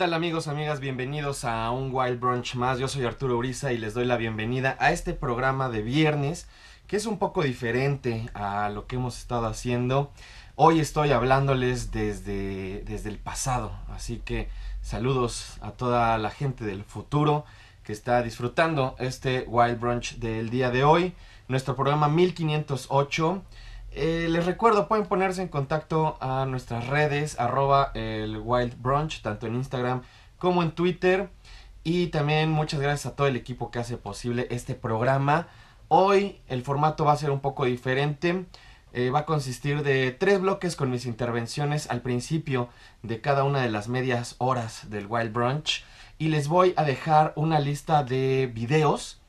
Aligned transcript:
tal 0.00 0.14
amigos, 0.14 0.48
amigas? 0.48 0.80
Bienvenidos 0.80 1.44
a 1.44 1.70
un 1.70 1.90
Wild 1.92 2.18
Brunch 2.18 2.54
más. 2.54 2.78
Yo 2.78 2.88
soy 2.88 3.04
Arturo 3.04 3.36
Uriza 3.36 3.70
y 3.70 3.76
les 3.76 3.92
doy 3.92 4.06
la 4.06 4.16
bienvenida 4.16 4.74
a 4.80 4.92
este 4.92 5.12
programa 5.12 5.68
de 5.68 5.82
viernes 5.82 6.48
que 6.86 6.96
es 6.96 7.04
un 7.04 7.18
poco 7.18 7.42
diferente 7.42 8.30
a 8.32 8.70
lo 8.70 8.86
que 8.86 8.96
hemos 8.96 9.18
estado 9.18 9.46
haciendo. 9.46 10.10
Hoy 10.56 10.80
estoy 10.80 11.12
hablándoles 11.12 11.92
desde, 11.92 12.80
desde 12.86 13.10
el 13.10 13.18
pasado, 13.18 13.72
así 13.90 14.22
que 14.24 14.48
saludos 14.80 15.58
a 15.60 15.72
toda 15.72 16.16
la 16.16 16.30
gente 16.30 16.64
del 16.64 16.82
futuro 16.82 17.44
que 17.84 17.92
está 17.92 18.22
disfrutando 18.22 18.96
este 19.00 19.44
Wild 19.48 19.78
Brunch 19.78 20.16
del 20.16 20.48
día 20.48 20.70
de 20.70 20.82
hoy, 20.82 21.12
nuestro 21.46 21.76
programa 21.76 22.08
1508. 22.08 23.42
Eh, 23.92 24.28
les 24.30 24.46
recuerdo, 24.46 24.86
pueden 24.86 25.06
ponerse 25.06 25.42
en 25.42 25.48
contacto 25.48 26.16
a 26.20 26.46
nuestras 26.46 26.86
redes, 26.86 27.38
arroba 27.40 27.90
el 27.94 28.38
Wild 28.38 28.80
Brunch, 28.80 29.20
tanto 29.20 29.46
en 29.46 29.56
Instagram 29.56 30.02
como 30.38 30.62
en 30.62 30.72
Twitter. 30.72 31.30
Y 31.82 32.08
también 32.08 32.50
muchas 32.50 32.80
gracias 32.80 33.12
a 33.12 33.16
todo 33.16 33.26
el 33.26 33.36
equipo 33.36 33.70
que 33.70 33.78
hace 33.78 33.96
posible 33.96 34.46
este 34.50 34.74
programa. 34.74 35.48
Hoy 35.88 36.40
el 36.46 36.62
formato 36.62 37.04
va 37.04 37.12
a 37.12 37.16
ser 37.16 37.30
un 37.30 37.40
poco 37.40 37.64
diferente. 37.64 38.46
Eh, 38.92 39.10
va 39.10 39.20
a 39.20 39.24
consistir 39.26 39.82
de 39.82 40.10
tres 40.10 40.40
bloques 40.40 40.76
con 40.76 40.90
mis 40.90 41.06
intervenciones 41.06 41.88
al 41.90 42.00
principio 42.00 42.68
de 43.02 43.20
cada 43.20 43.44
una 43.44 43.60
de 43.60 43.70
las 43.70 43.88
medias 43.88 44.34
horas 44.38 44.90
del 44.90 45.06
Wild 45.06 45.32
Brunch. 45.32 45.84
Y 46.18 46.28
les 46.28 46.48
voy 46.48 46.74
a 46.76 46.84
dejar 46.84 47.32
una 47.34 47.60
lista 47.60 48.04
de 48.04 48.50
videos 48.52 49.20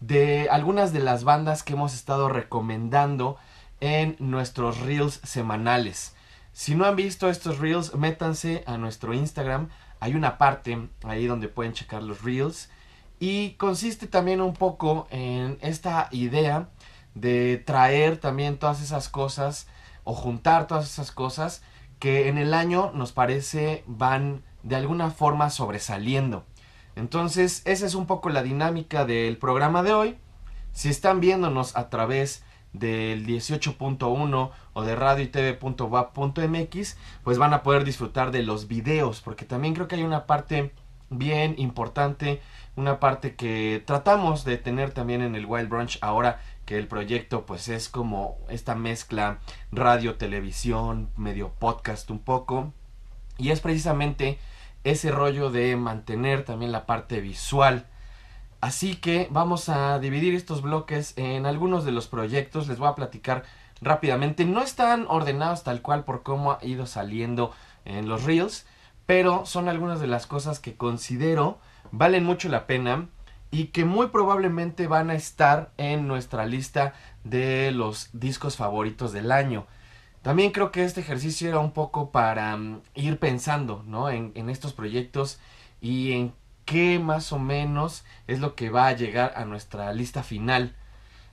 de 0.00 0.48
algunas 0.50 0.92
de 0.92 1.00
las 1.00 1.24
bandas 1.24 1.62
que 1.62 1.72
hemos 1.72 1.94
estado 1.94 2.28
recomendando 2.28 3.36
en 3.80 4.16
nuestros 4.18 4.80
reels 4.80 5.20
semanales. 5.24 6.14
Si 6.52 6.74
no 6.74 6.86
han 6.86 6.96
visto 6.96 7.28
estos 7.28 7.58
reels, 7.58 7.94
métanse 7.94 8.64
a 8.66 8.78
nuestro 8.78 9.12
Instagram. 9.12 9.68
Hay 10.00 10.14
una 10.14 10.38
parte 10.38 10.88
ahí 11.04 11.26
donde 11.26 11.48
pueden 11.48 11.74
checar 11.74 12.02
los 12.02 12.22
reels. 12.22 12.70
Y 13.18 13.50
consiste 13.52 14.06
también 14.06 14.40
un 14.40 14.54
poco 14.54 15.06
en 15.10 15.58
esta 15.60 16.08
idea 16.12 16.68
de 17.14 17.62
traer 17.64 18.18
también 18.18 18.58
todas 18.58 18.82
esas 18.82 19.08
cosas 19.08 19.68
o 20.04 20.14
juntar 20.14 20.66
todas 20.66 20.86
esas 20.86 21.12
cosas 21.12 21.62
que 21.98 22.28
en 22.28 22.38
el 22.38 22.54
año 22.54 22.90
nos 22.94 23.12
parece 23.12 23.82
van 23.86 24.42
de 24.62 24.76
alguna 24.76 25.10
forma 25.10 25.50
sobresaliendo. 25.50 26.44
Entonces, 26.94 27.62
esa 27.64 27.86
es 27.86 27.94
un 27.94 28.06
poco 28.06 28.30
la 28.30 28.42
dinámica 28.42 29.04
del 29.04 29.36
programa 29.36 29.82
de 29.82 29.92
hoy. 29.92 30.18
Si 30.72 30.88
están 30.88 31.20
viéndonos 31.20 31.76
a 31.76 31.88
través 31.88 32.42
del 32.78 33.26
18.1 33.26 34.50
o 34.72 34.82
de 34.82 34.96
radio 34.96 35.24
y 35.24 35.28
tv.wap.mx, 35.28 36.96
pues 37.24 37.38
van 37.38 37.54
a 37.54 37.62
poder 37.62 37.84
disfrutar 37.84 38.30
de 38.30 38.42
los 38.42 38.68
videos, 38.68 39.20
porque 39.20 39.44
también 39.44 39.74
creo 39.74 39.88
que 39.88 39.96
hay 39.96 40.02
una 40.02 40.26
parte 40.26 40.72
bien 41.10 41.54
importante, 41.58 42.40
una 42.76 43.00
parte 43.00 43.36
que 43.36 43.82
tratamos 43.86 44.44
de 44.44 44.58
tener 44.58 44.92
también 44.92 45.22
en 45.22 45.34
el 45.34 45.46
Wild 45.46 45.68
Brunch 45.68 45.98
ahora 46.00 46.40
que 46.66 46.76
el 46.76 46.88
proyecto 46.88 47.46
pues 47.46 47.68
es 47.68 47.88
como 47.88 48.38
esta 48.48 48.74
mezcla 48.74 49.38
radio, 49.70 50.16
televisión, 50.16 51.08
medio 51.16 51.50
podcast 51.50 52.10
un 52.10 52.18
poco. 52.18 52.72
Y 53.38 53.50
es 53.50 53.60
precisamente 53.60 54.38
ese 54.82 55.10
rollo 55.10 55.50
de 55.50 55.76
mantener 55.76 56.44
también 56.44 56.72
la 56.72 56.84
parte 56.84 57.20
visual. 57.20 57.86
Así 58.60 58.96
que 58.96 59.28
vamos 59.30 59.68
a 59.68 59.98
dividir 59.98 60.34
estos 60.34 60.62
bloques 60.62 61.12
en 61.16 61.46
algunos 61.46 61.84
de 61.84 61.92
los 61.92 62.06
proyectos. 62.08 62.68
Les 62.68 62.78
voy 62.78 62.88
a 62.88 62.94
platicar 62.94 63.44
rápidamente. 63.80 64.44
No 64.44 64.62
están 64.62 65.06
ordenados 65.08 65.62
tal 65.62 65.82
cual 65.82 66.04
por 66.04 66.22
cómo 66.22 66.52
ha 66.52 66.58
ido 66.62 66.86
saliendo 66.86 67.52
en 67.84 68.08
los 68.08 68.24
reels. 68.24 68.66
Pero 69.04 69.46
son 69.46 69.68
algunas 69.68 70.00
de 70.00 70.08
las 70.08 70.26
cosas 70.26 70.58
que 70.58 70.76
considero 70.76 71.58
valen 71.92 72.24
mucho 72.24 72.48
la 72.48 72.66
pena 72.66 73.08
y 73.50 73.66
que 73.66 73.84
muy 73.84 74.08
probablemente 74.08 74.86
van 74.86 75.10
a 75.10 75.14
estar 75.14 75.70
en 75.76 76.08
nuestra 76.08 76.46
lista 76.46 76.94
de 77.24 77.70
los 77.70 78.10
discos 78.12 78.56
favoritos 78.56 79.12
del 79.12 79.30
año. 79.30 79.66
También 80.22 80.50
creo 80.50 80.72
que 80.72 80.82
este 80.82 81.00
ejercicio 81.00 81.48
era 81.48 81.60
un 81.60 81.70
poco 81.70 82.10
para 82.10 82.56
mm, 82.56 82.80
ir 82.96 83.18
pensando 83.20 83.84
¿no? 83.86 84.10
en, 84.10 84.32
en 84.34 84.50
estos 84.50 84.72
proyectos 84.72 85.38
y 85.80 86.12
en 86.12 86.32
qué 86.66 86.98
más 86.98 87.32
o 87.32 87.38
menos 87.38 88.04
es 88.26 88.40
lo 88.40 88.54
que 88.54 88.68
va 88.68 88.88
a 88.88 88.92
llegar 88.92 89.32
a 89.36 89.46
nuestra 89.46 89.92
lista 89.94 90.22
final. 90.22 90.76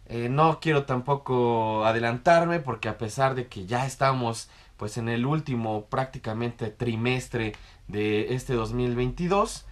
Eh, 0.06 0.30
no 0.30 0.62
quiero 0.62 0.86
tampoco 0.86 1.86
adelantarme 1.86 2.60
porque 2.60 2.88
a 2.88 2.98
pesar 2.98 3.36
de 3.36 3.48
que 3.48 3.66
ya 3.66 3.86
estamos 3.86 4.50
pues 4.78 4.98
en 4.98 5.10
el 5.10 5.26
último 5.26 5.86
prácticamente 5.86 6.70
trimestre 6.70 7.54
de 7.88 8.34
este 8.34 8.54
2022, 8.54 9.66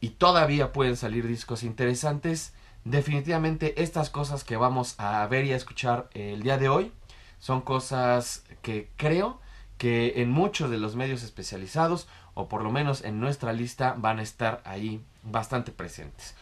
y 0.00 0.10
todavía 0.10 0.72
pueden 0.72 0.96
salir 0.96 1.26
discos 1.26 1.62
interesantes. 1.62 2.54
Definitivamente 2.84 3.82
estas 3.82 4.10
cosas 4.10 4.44
que 4.44 4.56
vamos 4.56 4.94
a 4.98 5.26
ver 5.26 5.44
y 5.44 5.52
a 5.52 5.56
escuchar 5.56 6.08
el 6.14 6.42
día 6.42 6.56
de 6.56 6.68
hoy 6.68 6.92
son 7.38 7.60
cosas 7.60 8.44
que 8.62 8.90
creo 8.96 9.40
que 9.76 10.22
en 10.22 10.30
muchos 10.30 10.70
de 10.70 10.78
los 10.78 10.96
medios 10.96 11.22
especializados 11.22 12.08
o 12.34 12.48
por 12.48 12.62
lo 12.62 12.70
menos 12.70 13.04
en 13.04 13.20
nuestra 13.20 13.52
lista 13.52 13.94
van 13.96 14.18
a 14.18 14.22
estar 14.22 14.62
ahí 14.64 15.02
bastante 15.22 15.72
presentes. 15.72 16.34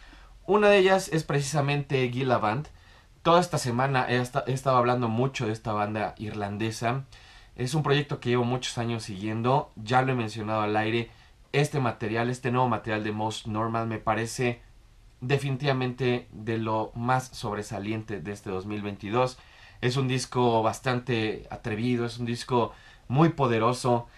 Una 0.47 0.69
de 0.69 0.79
ellas 0.79 1.09
es 1.13 1.25
precisamente 1.25 2.09
Gila 2.11 2.39
Band. 2.39 2.69
Toda 3.23 3.41
esta 3.41 3.59
semana 3.59 4.07
he, 4.09 4.17
estado 4.17 4.77
hablando 4.77 5.09
mucho 5.09 5.47
de 5.47 5.53
esta 5.53 5.73
banda 5.73 6.15
irlandesa. 6.17 7.05
Es 7.57 7.75
un 7.75 7.83
proyecto 7.83 8.21
que 8.21 8.31
llevo 8.31 8.45
muchos 8.45 8.79
años 8.79 9.03
siguiendo, 9.03 9.73
ya 9.77 10.03
lo 10.03 10.13
he 10.13 10.15
mencionado 10.15 10.63
al 10.63 10.77
aire 10.77 11.11
este 11.53 11.81
material, 11.81 12.31
este 12.31 12.51
nuevo 12.51 12.69
material 12.69 13.05
de 13.05 13.13
Most 13.13 13.47
Normal 13.47 13.87
me 13.87 13.99
parece 13.99 14.61
definitivamente 15.21 16.29
de 16.31 16.59
lo 16.59 16.93
más 16.95 17.29
sobresaliente 17.29 18.21
de 18.21 18.33
este 18.33 18.51
2022. 18.51 19.39
Es 19.81 19.97
un 19.97 20.09
disco 20.09 20.63
bastante 20.63 21.47
atrevido, 21.51 22.07
es 22.07 22.19
un 22.19 22.27
disco 22.27 22.73
muy 23.09 23.31
poderoso. 23.31 24.09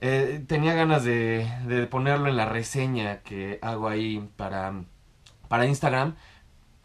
Eh, 0.00 0.44
tenía 0.46 0.74
ganas 0.74 1.04
de, 1.04 1.50
de, 1.66 1.86
ponerlo 1.86 2.28
en 2.28 2.36
la 2.36 2.46
reseña 2.46 3.20
que 3.22 3.58
hago 3.62 3.88
ahí 3.88 4.28
para, 4.36 4.84
para 5.48 5.66
Instagram. 5.66 6.16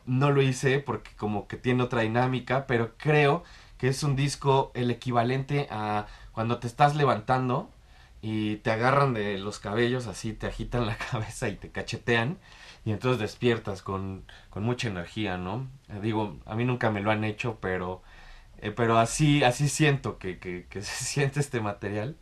No 0.06 0.32
lo 0.32 0.42
hice 0.42 0.80
porque 0.80 1.12
como 1.18 1.48
que 1.48 1.58
tiene 1.58 1.84
otra 1.84 2.02
dinámica, 2.02 2.68
pero 2.68 2.96
creo 2.98 3.44
que 3.78 3.88
es 3.90 4.04
un 4.04 4.16
disco 4.16 4.72
el 4.76 4.92
equivalente 4.92 5.68
a 5.72 6.08
cuando 6.34 6.60
te 6.60 6.68
estás 6.68 6.96
levantando 6.96 7.72
y 8.22 8.58
te 8.58 8.72
agarran 8.72 9.14
de 9.14 9.38
los 9.38 9.60
cabellos 9.60 10.08
así, 10.08 10.34
te 10.34 10.48
agitan 10.48 10.86
la 10.88 10.98
cabeza 11.12 11.50
y 11.50 11.56
te 11.56 11.72
cachetean 11.72 12.38
y 12.86 12.92
entonces 12.92 13.20
despiertas 13.20 13.82
con, 13.82 14.26
con 14.50 14.64
mucha 14.64 14.88
energía, 14.90 15.38
¿no? 15.38 15.68
Eh, 15.90 16.00
digo, 16.02 16.38
a 16.46 16.56
mí 16.56 16.66
nunca 16.66 16.92
me 16.92 17.02
lo 17.02 17.12
han 17.12 17.24
hecho, 17.24 17.58
pero, 17.60 18.04
eh, 18.60 18.72
pero 18.72 19.00
así, 19.00 19.44
así 19.44 19.70
siento 19.70 20.20
que, 20.20 20.40
que, 20.40 20.68
que, 20.70 20.82
se 20.84 21.06
siente 21.06 21.40
este 21.40 21.62
material. 21.62 22.18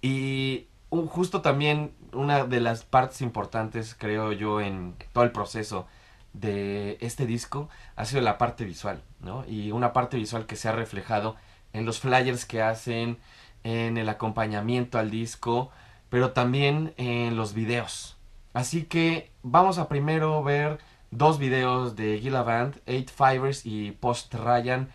Y 0.00 0.68
un, 0.90 1.06
justo 1.06 1.42
también 1.42 1.92
una 2.12 2.44
de 2.44 2.60
las 2.60 2.84
partes 2.84 3.20
importantes, 3.20 3.94
creo 3.94 4.32
yo, 4.32 4.60
en 4.60 4.94
todo 5.12 5.24
el 5.24 5.32
proceso 5.32 5.86
de 6.32 6.98
este 7.00 7.26
disco 7.26 7.68
ha 7.96 8.04
sido 8.04 8.22
la 8.22 8.38
parte 8.38 8.64
visual, 8.64 9.02
¿no? 9.20 9.44
Y 9.46 9.72
una 9.72 9.92
parte 9.92 10.16
visual 10.16 10.46
que 10.46 10.56
se 10.56 10.68
ha 10.68 10.72
reflejado 10.72 11.36
en 11.72 11.84
los 11.84 12.00
flyers 12.00 12.44
que 12.44 12.62
hacen, 12.62 13.18
en 13.64 13.96
el 13.96 14.08
acompañamiento 14.08 14.98
al 14.98 15.10
disco, 15.10 15.70
pero 16.10 16.32
también 16.32 16.94
en 16.96 17.36
los 17.36 17.54
videos. 17.54 18.16
Así 18.54 18.84
que 18.84 19.30
vamos 19.42 19.78
a 19.78 19.88
primero 19.88 20.42
ver 20.42 20.78
dos 21.10 21.38
videos 21.38 21.96
de 21.96 22.18
Gila 22.18 22.42
Band, 22.42 22.80
Eight 22.86 23.10
Fibers 23.10 23.66
y 23.66 23.92
Post 23.92 24.34
Ryan. 24.34 24.90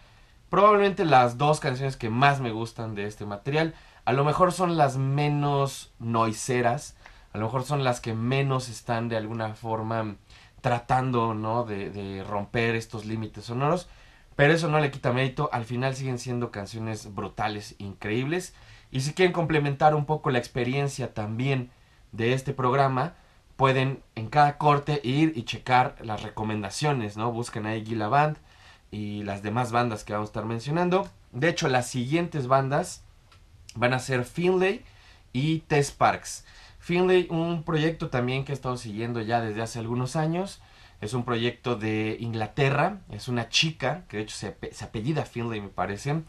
Probablemente 0.49 1.05
las 1.05 1.37
dos 1.37 1.59
canciones 1.59 1.97
que 1.97 2.09
más 2.09 2.39
me 2.39 2.51
gustan 2.51 2.95
de 2.95 3.05
este 3.05 3.25
material. 3.25 3.73
A 4.05 4.13
lo 4.13 4.23
mejor 4.25 4.51
son 4.51 4.77
las 4.77 4.97
menos 4.97 5.93
noiseras. 5.99 6.95
A 7.31 7.37
lo 7.37 7.45
mejor 7.45 7.63
son 7.63 7.83
las 7.83 8.01
que 8.01 8.13
menos 8.13 8.69
están 8.69 9.09
de 9.09 9.17
alguna 9.17 9.55
forma 9.55 10.17
tratando, 10.61 11.33
¿no? 11.33 11.63
De, 11.63 12.23
romper 12.27 12.75
estos 12.75 13.05
límites 13.05 13.45
sonoros. 13.45 13.89
Pero 14.35 14.53
eso 14.53 14.67
no 14.67 14.79
le 14.79 14.91
quita 14.91 15.13
mérito. 15.13 15.49
Al 15.53 15.65
final 15.65 15.95
siguen 15.95 16.19
siendo 16.19 16.51
canciones 16.51 17.13
brutales, 17.13 17.75
increíbles. 17.77 18.53
Y 18.91 19.01
si 19.01 19.13
quieren 19.13 19.33
complementar 19.33 19.95
un 19.95 20.05
poco 20.05 20.31
la 20.31 20.39
experiencia 20.39 21.13
también 21.13 21.71
de 22.11 22.33
este 22.33 22.53
programa, 22.53 23.15
pueden 23.55 24.03
en 24.15 24.27
cada 24.27 24.57
corte 24.57 24.99
ir 25.03 25.33
y 25.35 25.43
checar 25.43 25.95
las 26.01 26.23
recomendaciones, 26.23 27.17
¿no? 27.17 27.31
Busquen 27.31 27.65
ahí 27.65 27.85
Gila 27.85 28.07
Band 28.07 28.37
y 28.91 29.23
las 29.23 29.41
demás 29.43 29.71
bandas 29.71 30.03
que 30.03 30.13
vamos 30.13 30.27
a 30.27 30.31
estar 30.31 30.45
mencionando. 30.45 31.09
De 31.31 31.49
hecho, 31.49 31.67
las 31.69 31.87
siguientes 31.87 32.47
bandas 32.47 33.02
van 33.75 33.93
a 33.93 33.99
ser 33.99 34.25
Finlay 34.25 34.83
y 35.33 35.59
Tess 35.59 35.91
Parks. 35.91 36.45
Finlay, 36.79 37.27
un 37.29 37.63
proyecto 37.63 38.09
también 38.09 38.43
que 38.43 38.51
he 38.51 38.55
estado 38.55 38.75
siguiendo 38.75 39.21
ya 39.21 39.39
desde 39.39 39.61
hace 39.61 39.79
algunos 39.79 40.17
años. 40.17 40.61
Es 40.99 41.13
un 41.13 41.23
proyecto 41.23 41.75
de 41.77 42.17
Inglaterra. 42.19 42.99
Es 43.09 43.29
una 43.29 43.47
chica, 43.47 44.03
que 44.09 44.17
de 44.17 44.23
hecho 44.23 44.35
se, 44.35 44.57
se 44.71 44.83
apellida 44.85 45.23
Finlay, 45.23 45.61
me 45.61 45.69
parece. 45.69 46.23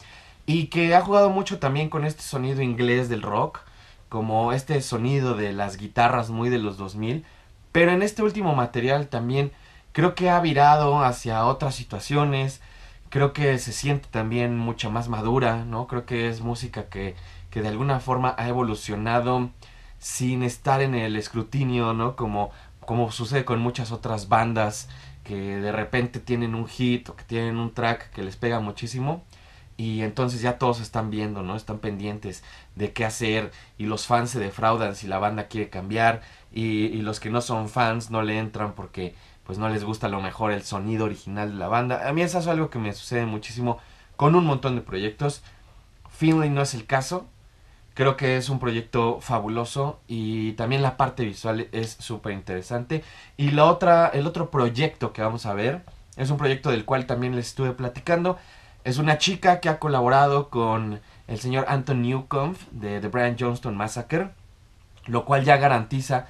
Y 0.45 0.67
que 0.67 0.95
ha 0.95 1.01
jugado 1.01 1.29
mucho 1.29 1.59
también 1.59 1.89
con 1.89 2.05
este 2.05 2.21
sonido 2.21 2.61
inglés 2.61 3.09
del 3.09 3.21
rock. 3.21 3.59
Como 4.07 4.53
este 4.53 4.81
sonido 4.81 5.35
de 5.35 5.51
las 5.51 5.75
guitarras 5.75 6.29
muy 6.29 6.49
de 6.49 6.59
los 6.59 6.77
2000. 6.77 7.25
Pero 7.73 7.91
en 7.91 8.01
este 8.01 8.23
último 8.23 8.55
material 8.55 9.09
también 9.09 9.51
creo 9.91 10.15
que 10.15 10.29
ha 10.29 10.39
virado 10.39 11.03
hacia 11.03 11.45
otras 11.45 11.75
situaciones. 11.75 12.61
Creo 13.09 13.33
que 13.33 13.59
se 13.59 13.73
siente 13.73 14.07
también 14.09 14.57
mucha 14.57 14.89
más 14.89 15.09
madura, 15.09 15.65
¿no? 15.65 15.87
Creo 15.87 16.05
que 16.05 16.29
es 16.29 16.39
música 16.39 16.85
que, 16.87 17.15
que 17.55 17.61
de 17.61 17.69
alguna 17.69 18.01
forma 18.01 18.35
ha 18.37 18.49
evolucionado 18.49 19.49
sin 19.97 20.43
estar 20.43 20.81
en 20.81 20.93
el 20.93 21.15
escrutinio, 21.15 21.93
¿no? 21.93 22.17
Como 22.17 22.51
como 22.81 23.13
sucede 23.13 23.45
con 23.45 23.61
muchas 23.61 23.93
otras 23.93 24.27
bandas 24.27 24.89
que 25.23 25.37
de 25.37 25.71
repente 25.71 26.19
tienen 26.19 26.53
un 26.53 26.67
hit 26.67 27.07
o 27.07 27.15
que 27.15 27.23
tienen 27.23 27.55
un 27.55 27.73
track 27.73 28.09
que 28.09 28.23
les 28.23 28.35
pega 28.35 28.59
muchísimo 28.59 29.23
y 29.77 30.01
entonces 30.01 30.41
ya 30.41 30.57
todos 30.57 30.81
están 30.81 31.09
viendo, 31.09 31.43
¿no? 31.43 31.55
Están 31.55 31.79
pendientes 31.79 32.43
de 32.75 32.91
qué 32.91 33.05
hacer 33.05 33.53
y 33.77 33.85
los 33.85 34.05
fans 34.05 34.31
se 34.31 34.39
defraudan 34.39 34.93
si 34.97 35.07
la 35.07 35.19
banda 35.19 35.47
quiere 35.47 35.69
cambiar 35.69 36.23
y, 36.51 36.89
los 37.03 37.21
que 37.21 37.29
no 37.29 37.39
son 37.39 37.69
fans 37.69 38.11
no 38.11 38.21
le 38.21 38.37
entran 38.37 38.73
porque 38.73 39.15
pues 39.45 39.57
no 39.57 39.69
les 39.69 39.85
gusta 39.85 40.07
a 40.07 40.09
lo 40.09 40.19
mejor 40.21 40.51
el 40.51 40.63
sonido 40.63 41.05
original 41.05 41.53
de 41.53 41.57
la 41.57 41.69
banda. 41.69 42.05
A 42.05 42.11
mí 42.11 42.21
eso 42.21 42.37
es 42.37 42.47
algo 42.47 42.69
que 42.69 42.79
me 42.79 42.91
sucede 42.91 43.25
muchísimo 43.25 43.79
con 44.17 44.35
un 44.35 44.45
montón 44.45 44.75
de 44.75 44.81
proyectos. 44.81 45.41
Finley 46.09 46.49
no 46.49 46.61
es 46.61 46.73
el 46.73 46.85
caso, 46.85 47.29
Creo 47.95 48.17
que 48.17 48.35
es 48.35 48.49
un 48.49 48.59
proyecto 48.59 49.21
fabuloso 49.21 50.01
y 50.05 50.51
también 50.53 50.81
la 50.81 50.97
parte 50.97 51.23
visual 51.23 51.69
es 51.71 51.95
súper 51.97 52.33
interesante. 52.33 53.05
Y 53.37 53.51
la 53.51 53.65
otra, 53.65 54.07
el 54.09 54.27
otro 54.27 54.51
proyecto 54.51 55.13
que 55.13 55.21
vamos 55.21 55.45
a 55.45 55.53
ver 55.53 55.81
es 56.17 56.29
un 56.29 56.35
proyecto 56.37 56.71
del 56.71 56.83
cual 56.83 57.05
también 57.05 57.37
les 57.37 57.47
estuve 57.47 57.71
platicando. 57.71 58.37
Es 58.83 58.97
una 58.97 59.17
chica 59.17 59.61
que 59.61 59.69
ha 59.69 59.79
colaborado 59.79 60.49
con 60.49 60.99
el 61.29 61.39
señor 61.39 61.67
Anton 61.69 62.01
Newcomb 62.01 62.57
de 62.71 62.99
The 62.99 63.07
Brian 63.07 63.37
Johnston 63.39 63.77
Massacre, 63.77 64.29
lo 65.05 65.23
cual 65.23 65.45
ya 65.45 65.55
garantiza 65.55 66.27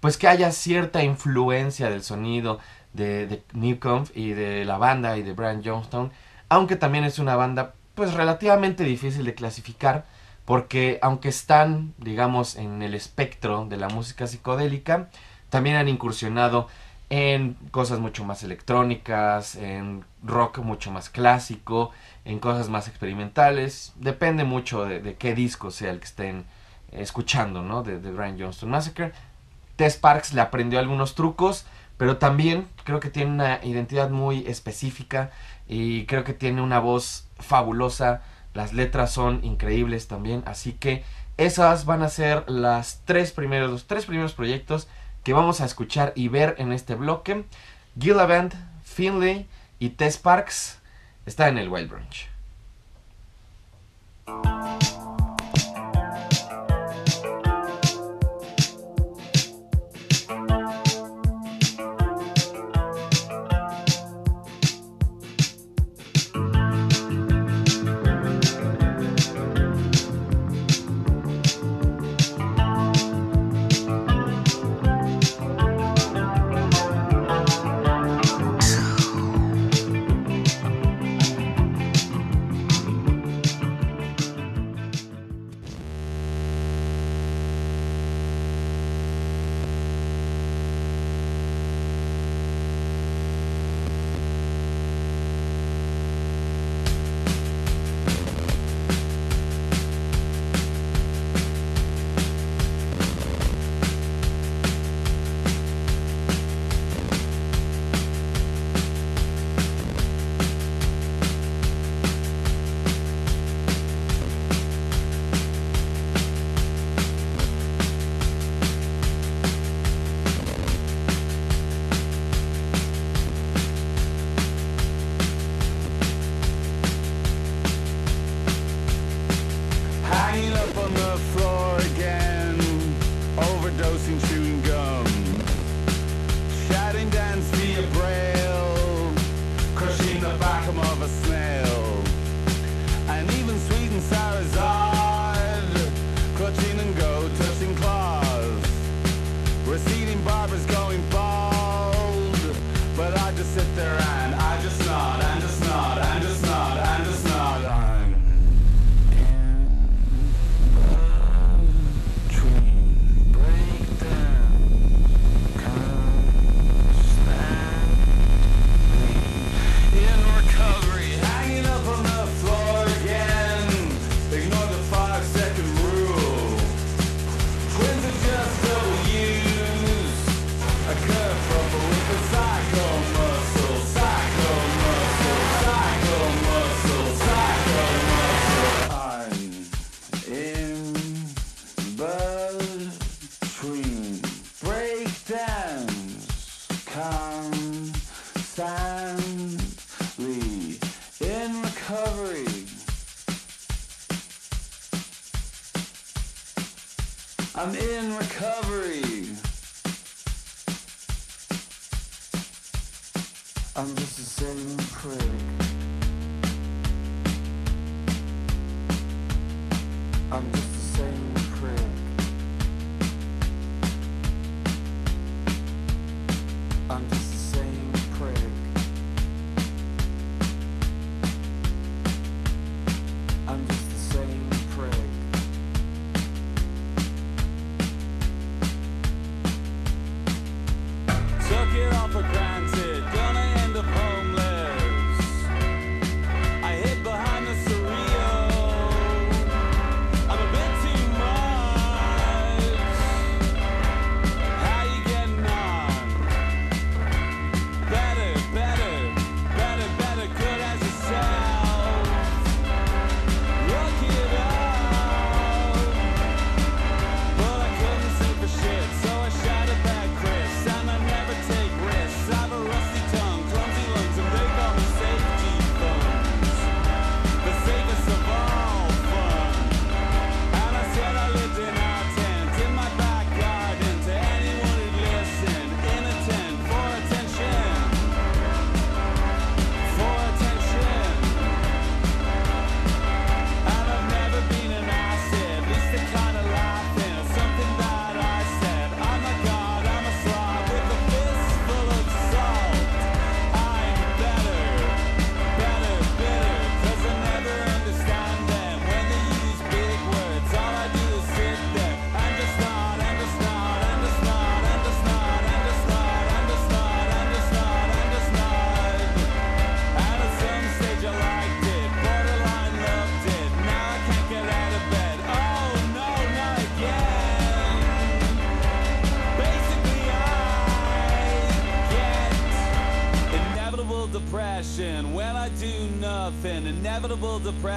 pues 0.00 0.18
que 0.18 0.28
haya 0.28 0.52
cierta 0.52 1.02
influencia 1.02 1.88
del 1.88 2.02
sonido 2.02 2.60
de, 2.92 3.26
de 3.26 3.42
Newcomb 3.54 4.06
y 4.14 4.32
de 4.32 4.66
la 4.66 4.76
banda 4.76 5.16
y 5.16 5.22
de 5.22 5.32
Brian 5.32 5.62
Johnston, 5.64 6.12
aunque 6.50 6.76
también 6.76 7.04
es 7.04 7.18
una 7.18 7.36
banda 7.36 7.72
pues 7.94 8.12
relativamente 8.12 8.84
difícil 8.84 9.24
de 9.24 9.34
clasificar 9.34 10.04
porque 10.46 10.98
aunque 11.02 11.28
están, 11.28 11.92
digamos, 11.98 12.56
en 12.56 12.80
el 12.80 12.94
espectro 12.94 13.66
de 13.66 13.76
la 13.76 13.88
música 13.88 14.26
psicodélica, 14.26 15.10
también 15.50 15.76
han 15.76 15.88
incursionado 15.88 16.68
en 17.10 17.54
cosas 17.70 17.98
mucho 17.98 18.24
más 18.24 18.42
electrónicas, 18.42 19.56
en 19.56 20.04
rock 20.22 20.58
mucho 20.58 20.90
más 20.90 21.10
clásico, 21.10 21.90
en 22.24 22.38
cosas 22.38 22.68
más 22.68 22.88
experimentales. 22.88 23.92
Depende 23.96 24.44
mucho 24.44 24.84
de, 24.84 25.14
qué 25.14 25.34
disco 25.34 25.70
sea 25.70 25.90
el 25.90 25.98
que 25.98 26.06
estén 26.06 26.44
escuchando, 26.92 27.62
¿no? 27.62 27.82
De, 27.82 27.96
Brian 27.98 28.38
Johnston 28.38 28.70
Massacre. 28.70 29.12
Tess 29.74 29.94
Sparks 29.94 30.32
le 30.32 30.40
aprendió 30.40 30.78
algunos 30.78 31.14
trucos, 31.14 31.66
pero 31.96 32.18
también 32.18 32.66
creo 32.84 33.00
que 33.00 33.10
tiene 33.10 33.32
una 33.32 33.64
identidad 33.64 34.10
muy 34.10 34.46
específica 34.46 35.30
y 35.68 36.06
creo 36.06 36.22
que 36.24 36.32
tiene 36.34 36.62
una 36.62 36.78
voz 36.78 37.26
fabulosa 37.38 38.22
las 38.56 38.72
letras 38.72 39.12
son 39.12 39.44
increíbles 39.44 40.08
también. 40.08 40.42
Así 40.46 40.72
que 40.72 41.04
esas 41.36 41.84
van 41.84 42.02
a 42.02 42.08
ser 42.08 42.48
las 42.48 43.02
tres 43.04 43.30
primeros, 43.30 43.70
los 43.70 43.86
tres 43.86 44.06
primeros 44.06 44.32
proyectos 44.32 44.88
que 45.22 45.34
vamos 45.34 45.60
a 45.60 45.66
escuchar 45.66 46.14
y 46.16 46.28
ver 46.28 46.54
en 46.56 46.72
este 46.72 46.94
bloque. 46.94 47.44
Gillaband, 48.00 48.54
Finley 48.82 49.46
y 49.78 49.90
Tess 49.90 50.16
Parks 50.16 50.78
está 51.26 51.48
en 51.48 51.58
el 51.58 51.68
Wild 51.68 51.90
Branch. 51.90 52.35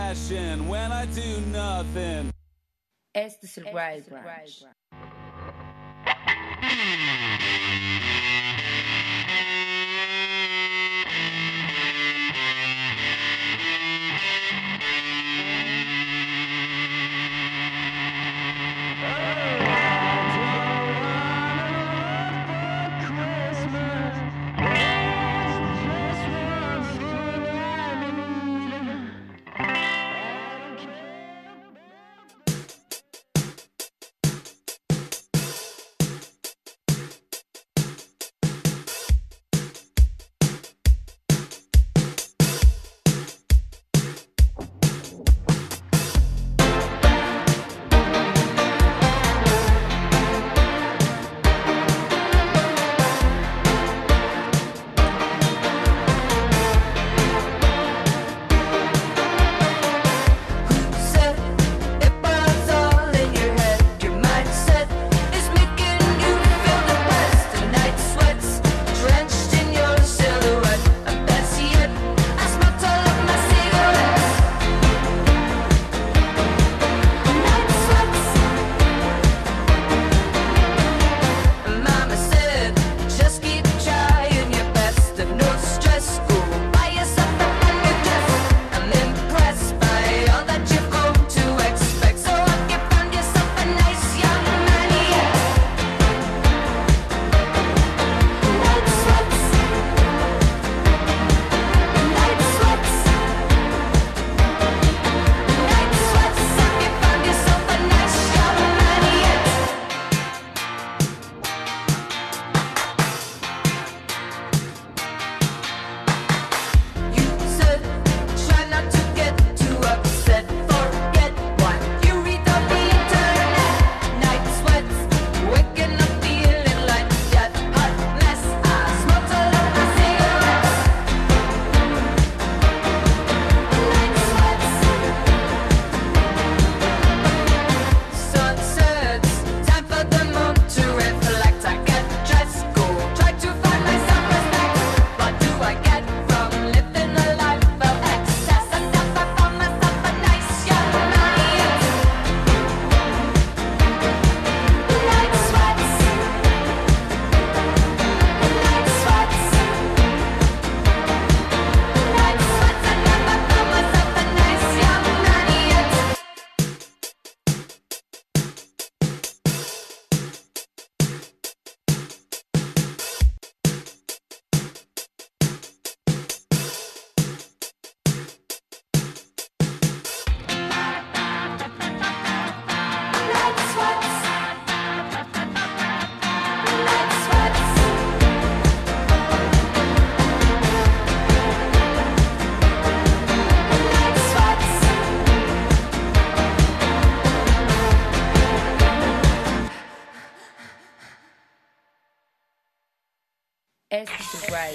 passion 0.09 0.67
when 0.67 0.91
I 0.91 1.05
do 1.05 1.39
nothing. 1.51 2.31
It's 3.13 3.37
the 3.37 3.47
surprise, 3.47 4.05
surprise 4.05 4.63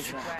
guys. 0.02 0.33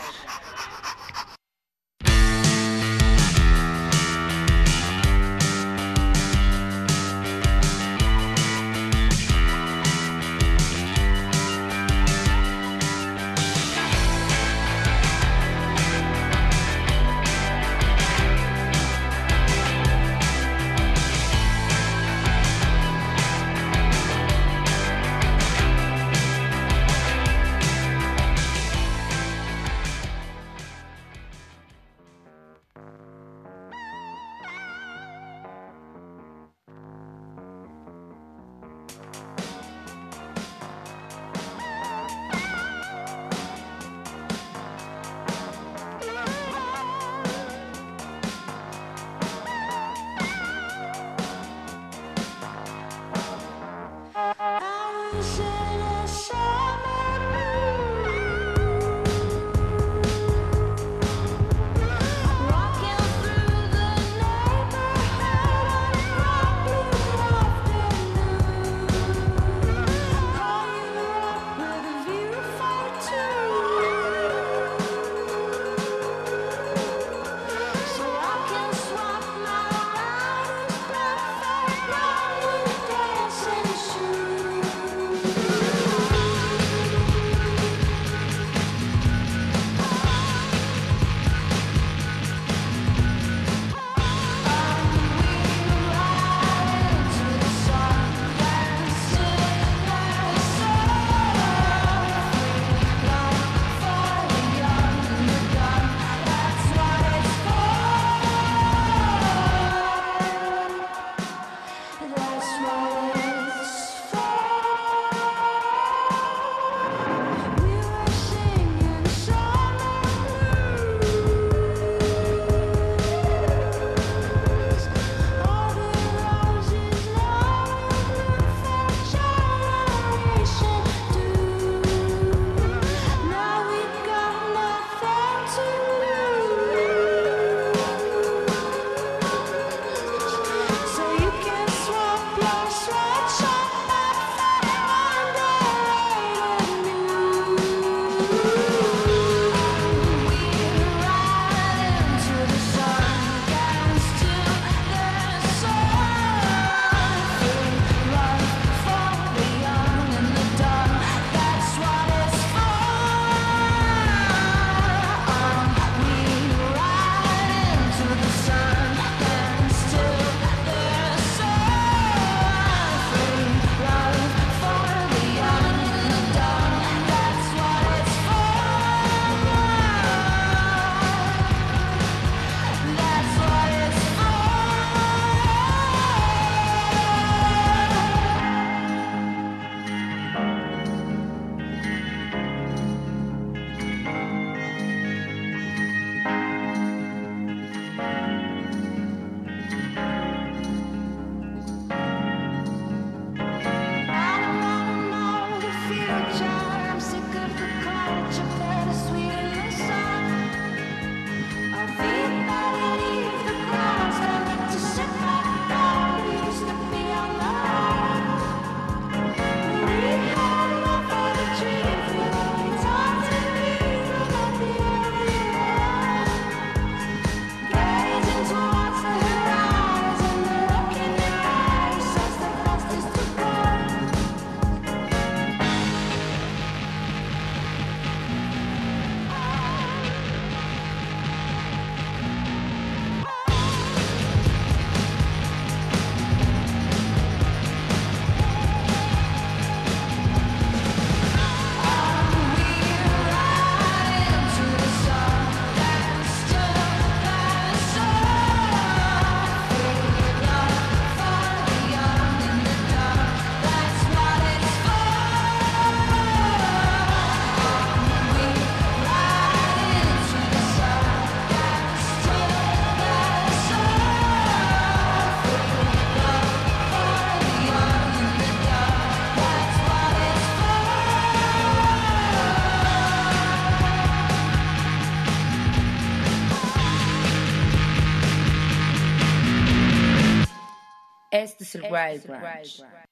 Este 291.75 291.87
es 291.89 291.93
el 291.93 291.93
Wild 291.93 292.27
Branch. 292.41 293.04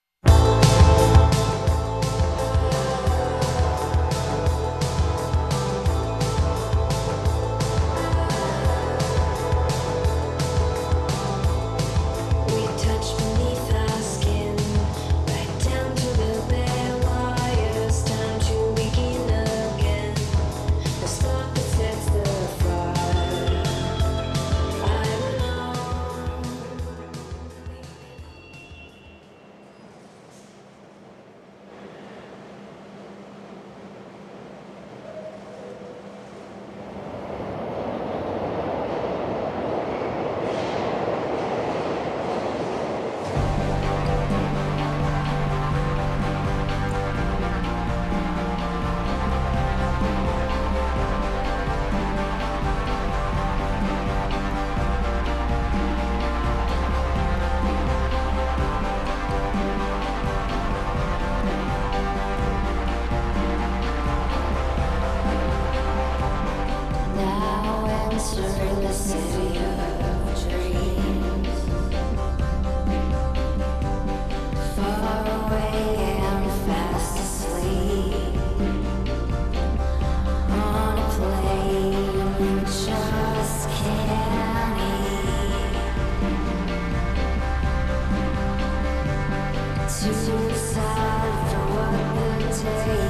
谢。 92.62 93.01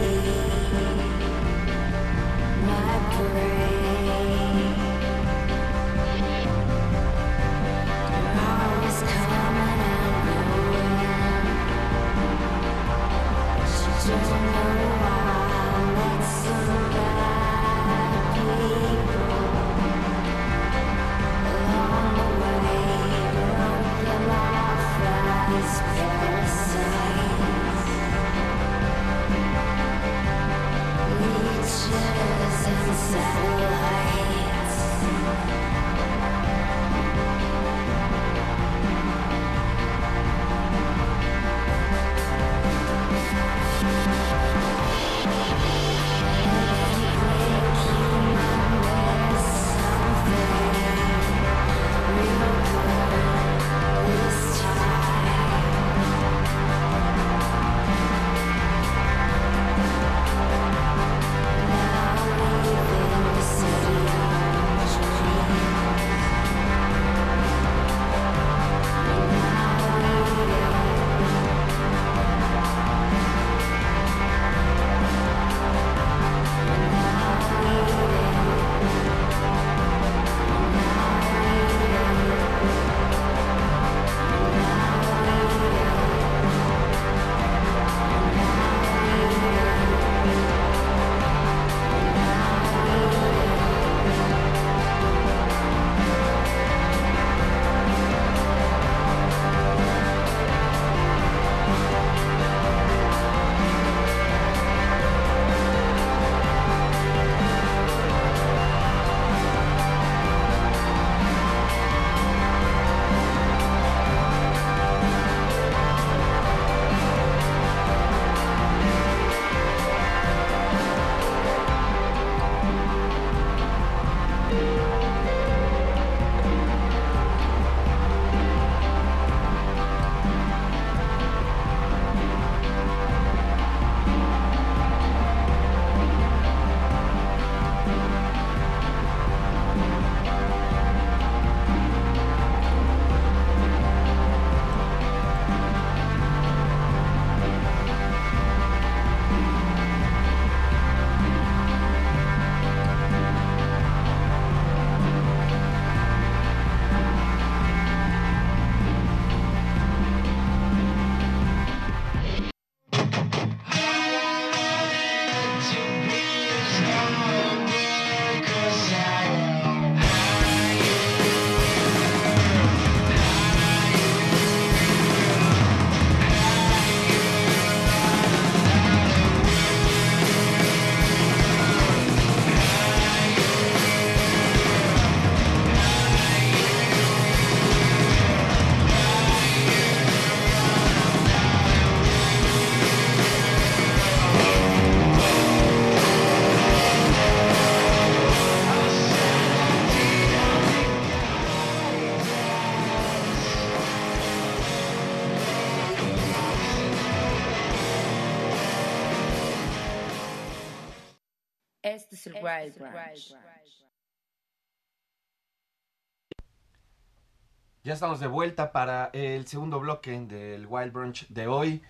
Ya 217.85 217.95
estamos 217.95 218.21
de 218.21 218.29
vuelta 218.29 218.71
para 218.71 219.11
el 219.13 219.47
segundo 219.47 219.81
bloque 219.81 220.13
del 220.21 220.67
Wild 220.67 220.93
Brunch 220.93 221.27
de 221.29 221.49
hoy. 221.49 221.83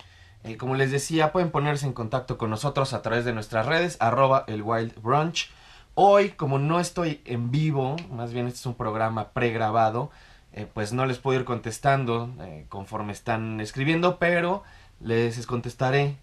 Eh, 0.43 0.57
como 0.57 0.75
les 0.75 0.91
decía, 0.91 1.33
pueden 1.33 1.51
ponerse 1.51 1.87
en 1.87 1.93
contacto 1.93 2.38
con 2.38 2.51
nosotros 2.51 2.95
a 2.95 3.03
través 3.03 3.25
de 3.25 3.33
nuestras 3.33 3.67
redes, 3.67 3.97
arroba 4.01 4.45
el 4.49 4.62
Wild 4.62 5.01
Brunch. 5.03 5.51
Hoy, 5.95 6.31
como 6.31 6.59
no 6.59 6.81
estoy 6.81 7.21
en 7.27 7.51
vivo, 7.51 7.97
más 8.11 8.33
bien 8.33 8.47
este 8.47 8.59
es 8.59 8.67
un 8.67 8.75
programa 8.75 9.33
pregrabado, 9.33 10.11
eh, 10.53 10.67
pues 10.73 10.95
no 10.95 11.05
les 11.05 11.19
puedo 11.19 11.38
ir 11.38 11.45
contestando 11.45 12.35
eh, 12.41 12.65
conforme 12.71 13.12
están 13.12 13.61
escribiendo, 13.61 14.19
pero 14.19 14.62
les 15.01 15.47
contestaré 15.47 16.17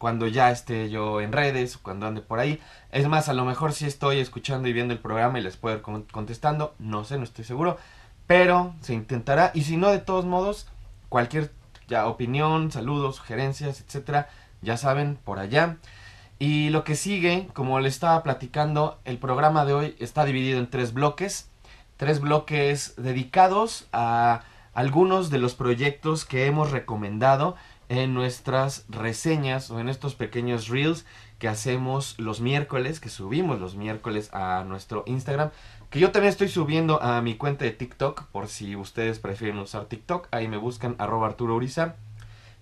cuando 0.00 0.26
ya 0.26 0.50
esté 0.50 0.88
yo 0.90 1.20
en 1.20 1.30
redes, 1.30 1.76
cuando 1.76 2.06
ande 2.06 2.22
por 2.22 2.40
ahí. 2.40 2.58
Es 2.90 3.06
más, 3.06 3.28
a 3.28 3.34
lo 3.34 3.44
mejor 3.44 3.74
sí 3.74 3.84
estoy 3.84 4.18
escuchando 4.18 4.66
y 4.66 4.72
viendo 4.72 4.94
el 4.94 4.98
programa 4.98 5.38
y 5.38 5.42
les 5.42 5.58
puedo 5.58 5.76
ir 5.76 5.82
con- 5.82 6.04
contestando, 6.04 6.74
no 6.78 7.04
sé, 7.04 7.18
no 7.18 7.24
estoy 7.24 7.44
seguro, 7.44 7.76
pero 8.26 8.74
se 8.80 8.94
intentará. 8.94 9.50
Y 9.54 9.64
si 9.64 9.76
no, 9.76 9.90
de 9.90 9.98
todos 9.98 10.24
modos, 10.24 10.66
cualquier 11.10 11.52
ya 11.86 12.06
opinión, 12.06 12.72
saludos, 12.72 13.16
sugerencias, 13.16 13.82
etcétera, 13.82 14.30
ya 14.62 14.78
saben, 14.78 15.18
por 15.22 15.38
allá. 15.38 15.76
Y 16.38 16.70
lo 16.70 16.82
que 16.82 16.94
sigue, 16.94 17.48
como 17.52 17.78
les 17.80 17.92
estaba 17.92 18.22
platicando, 18.22 18.98
el 19.04 19.18
programa 19.18 19.66
de 19.66 19.74
hoy 19.74 19.96
está 19.98 20.24
dividido 20.24 20.58
en 20.58 20.70
tres 20.70 20.94
bloques. 20.94 21.50
Tres 21.98 22.20
bloques 22.20 22.94
dedicados 22.96 23.86
a 23.92 24.44
algunos 24.72 25.28
de 25.28 25.36
los 25.36 25.54
proyectos 25.54 26.24
que 26.24 26.46
hemos 26.46 26.70
recomendado 26.70 27.56
en 27.90 28.14
nuestras 28.14 28.84
reseñas 28.88 29.68
o 29.72 29.80
en 29.80 29.88
estos 29.88 30.14
pequeños 30.14 30.68
reels 30.68 31.04
que 31.40 31.48
hacemos 31.48 32.14
los 32.18 32.40
miércoles, 32.40 33.00
que 33.00 33.08
subimos 33.08 33.58
los 33.58 33.74
miércoles 33.74 34.32
a 34.32 34.64
nuestro 34.64 35.02
Instagram. 35.06 35.50
Que 35.90 35.98
yo 35.98 36.12
también 36.12 36.30
estoy 36.30 36.48
subiendo 36.48 37.02
a 37.02 37.20
mi 37.20 37.34
cuenta 37.34 37.64
de 37.64 37.72
TikTok, 37.72 38.26
por 38.26 38.46
si 38.46 38.76
ustedes 38.76 39.18
prefieren 39.18 39.58
usar 39.58 39.86
TikTok. 39.86 40.28
Ahí 40.30 40.46
me 40.46 40.56
buscan 40.56 40.94
arroba 40.98 41.26
Arturo 41.26 41.56
Uriza. 41.56 41.96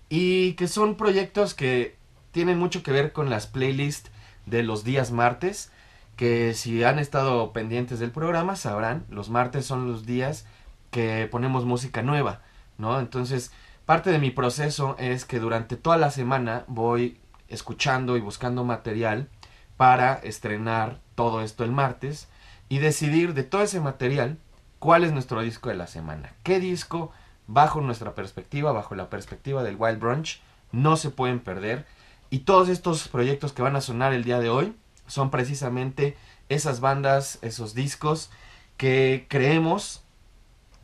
Y 0.09 0.53
que 0.53 0.67
son 0.67 0.95
proyectos 0.95 1.53
que 1.53 1.95
tienen 2.31 2.57
mucho 2.57 2.81
que 2.81 2.91
ver 2.91 3.13
con 3.13 3.29
las 3.29 3.45
playlists 3.45 4.09
de 4.47 4.63
los 4.63 4.83
días 4.83 5.11
martes. 5.11 5.71
Que 6.15 6.55
si 6.55 6.83
han 6.83 6.97
estado 6.97 7.53
pendientes 7.53 7.99
del 7.99 8.09
programa 8.09 8.55
sabrán, 8.55 9.05
los 9.11 9.29
martes 9.29 9.63
son 9.63 9.91
los 9.91 10.07
días 10.07 10.47
que 10.89 11.27
ponemos 11.29 11.65
música 11.65 12.01
nueva, 12.01 12.41
¿no? 12.79 12.99
Entonces, 12.99 13.51
parte 13.89 14.11
de 14.11 14.19
mi 14.19 14.29
proceso 14.29 14.95
es 14.99 15.25
que 15.25 15.39
durante 15.39 15.75
toda 15.75 15.97
la 15.97 16.11
semana 16.11 16.63
voy 16.67 17.19
escuchando 17.47 18.17
y 18.17 18.21
buscando 18.21 18.63
material 18.63 19.29
para 19.77 20.13
estrenar 20.13 20.99
todo 21.15 21.41
esto 21.41 21.63
el 21.63 21.71
martes 21.71 22.27
y 22.69 22.77
decidir 22.77 23.33
de 23.33 23.41
todo 23.41 23.63
ese 23.63 23.79
material 23.79 24.37
cuál 24.77 25.05
es 25.05 25.11
nuestro 25.11 25.41
disco 25.41 25.69
de 25.69 25.75
la 25.75 25.87
semana. 25.87 26.35
¿Qué 26.43 26.59
disco, 26.59 27.11
bajo 27.47 27.81
nuestra 27.81 28.13
perspectiva, 28.13 28.71
bajo 28.73 28.93
la 28.93 29.09
perspectiva 29.09 29.63
del 29.63 29.77
Wild 29.79 29.97
Brunch, 29.97 30.39
no 30.71 30.95
se 30.95 31.09
pueden 31.09 31.39
perder? 31.39 31.87
Y 32.29 32.41
todos 32.41 32.69
estos 32.69 33.07
proyectos 33.07 33.53
que 33.53 33.63
van 33.63 33.75
a 33.75 33.81
sonar 33.81 34.13
el 34.13 34.23
día 34.23 34.39
de 34.39 34.51
hoy 34.51 34.75
son 35.07 35.31
precisamente 35.31 36.15
esas 36.47 36.79
bandas, 36.79 37.39
esos 37.41 37.73
discos 37.73 38.29
que 38.77 39.25
creemos 39.29 40.03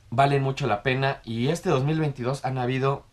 valen 0.09 0.43
mucho 0.43 0.67
la 0.67 0.83
pena. 0.83 1.21
Y 1.23 1.49
este 1.49 1.69
2022 1.69 2.45
han 2.45 2.57
habido 2.57 3.05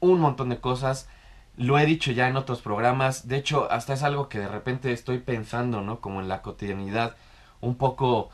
un 0.00 0.20
montón 0.20 0.48
de 0.48 0.60
cosas. 0.60 1.08
Lo 1.56 1.78
he 1.78 1.86
dicho 1.86 2.12
ya 2.12 2.28
en 2.28 2.36
otros 2.36 2.62
programas. 2.62 3.28
De 3.28 3.36
hecho, 3.36 3.70
hasta 3.70 3.94
es 3.94 4.02
algo 4.02 4.28
que 4.28 4.38
de 4.38 4.48
repente 4.48 4.92
estoy 4.92 5.18
pensando, 5.18 5.82
¿no? 5.82 6.00
Como 6.00 6.20
en 6.20 6.28
la 6.28 6.42
cotidianidad. 6.42 7.16
Un 7.60 7.76
poco 7.76 8.30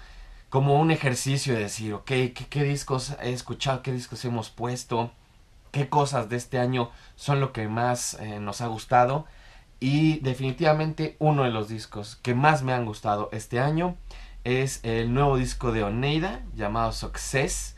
como 0.48 0.80
un 0.80 0.90
ejercicio 0.90 1.54
de 1.54 1.60
decir, 1.60 1.92
ok, 1.94 2.06
¿qué, 2.06 2.64
discos 2.64 3.16
he 3.22 3.32
escuchado? 3.32 3.82
¿Qué 3.82 3.92
discos 3.92 4.24
hemos 4.24 4.50
puesto? 4.50 5.10
¿Qué 5.72 5.88
cosas 5.88 6.28
de 6.28 6.36
este 6.36 6.58
año 6.58 6.90
son 7.16 7.40
lo 7.40 7.52
que 7.52 7.68
más 7.68 8.14
eh, 8.14 8.40
nos 8.40 8.60
ha 8.62 8.66
gustado? 8.68 9.26
Y 9.80 10.20
definitivamente 10.20 11.16
uno 11.18 11.44
de 11.44 11.50
los 11.50 11.68
discos 11.68 12.16
que 12.16 12.34
más 12.34 12.62
me 12.62 12.72
han 12.72 12.86
gustado 12.86 13.28
este 13.32 13.60
año 13.60 13.96
es 14.44 14.80
el 14.82 15.12
nuevo 15.12 15.36
disco 15.36 15.72
de 15.72 15.84
Oneida 15.84 16.42
llamado 16.54 16.92
Success. 16.92 17.76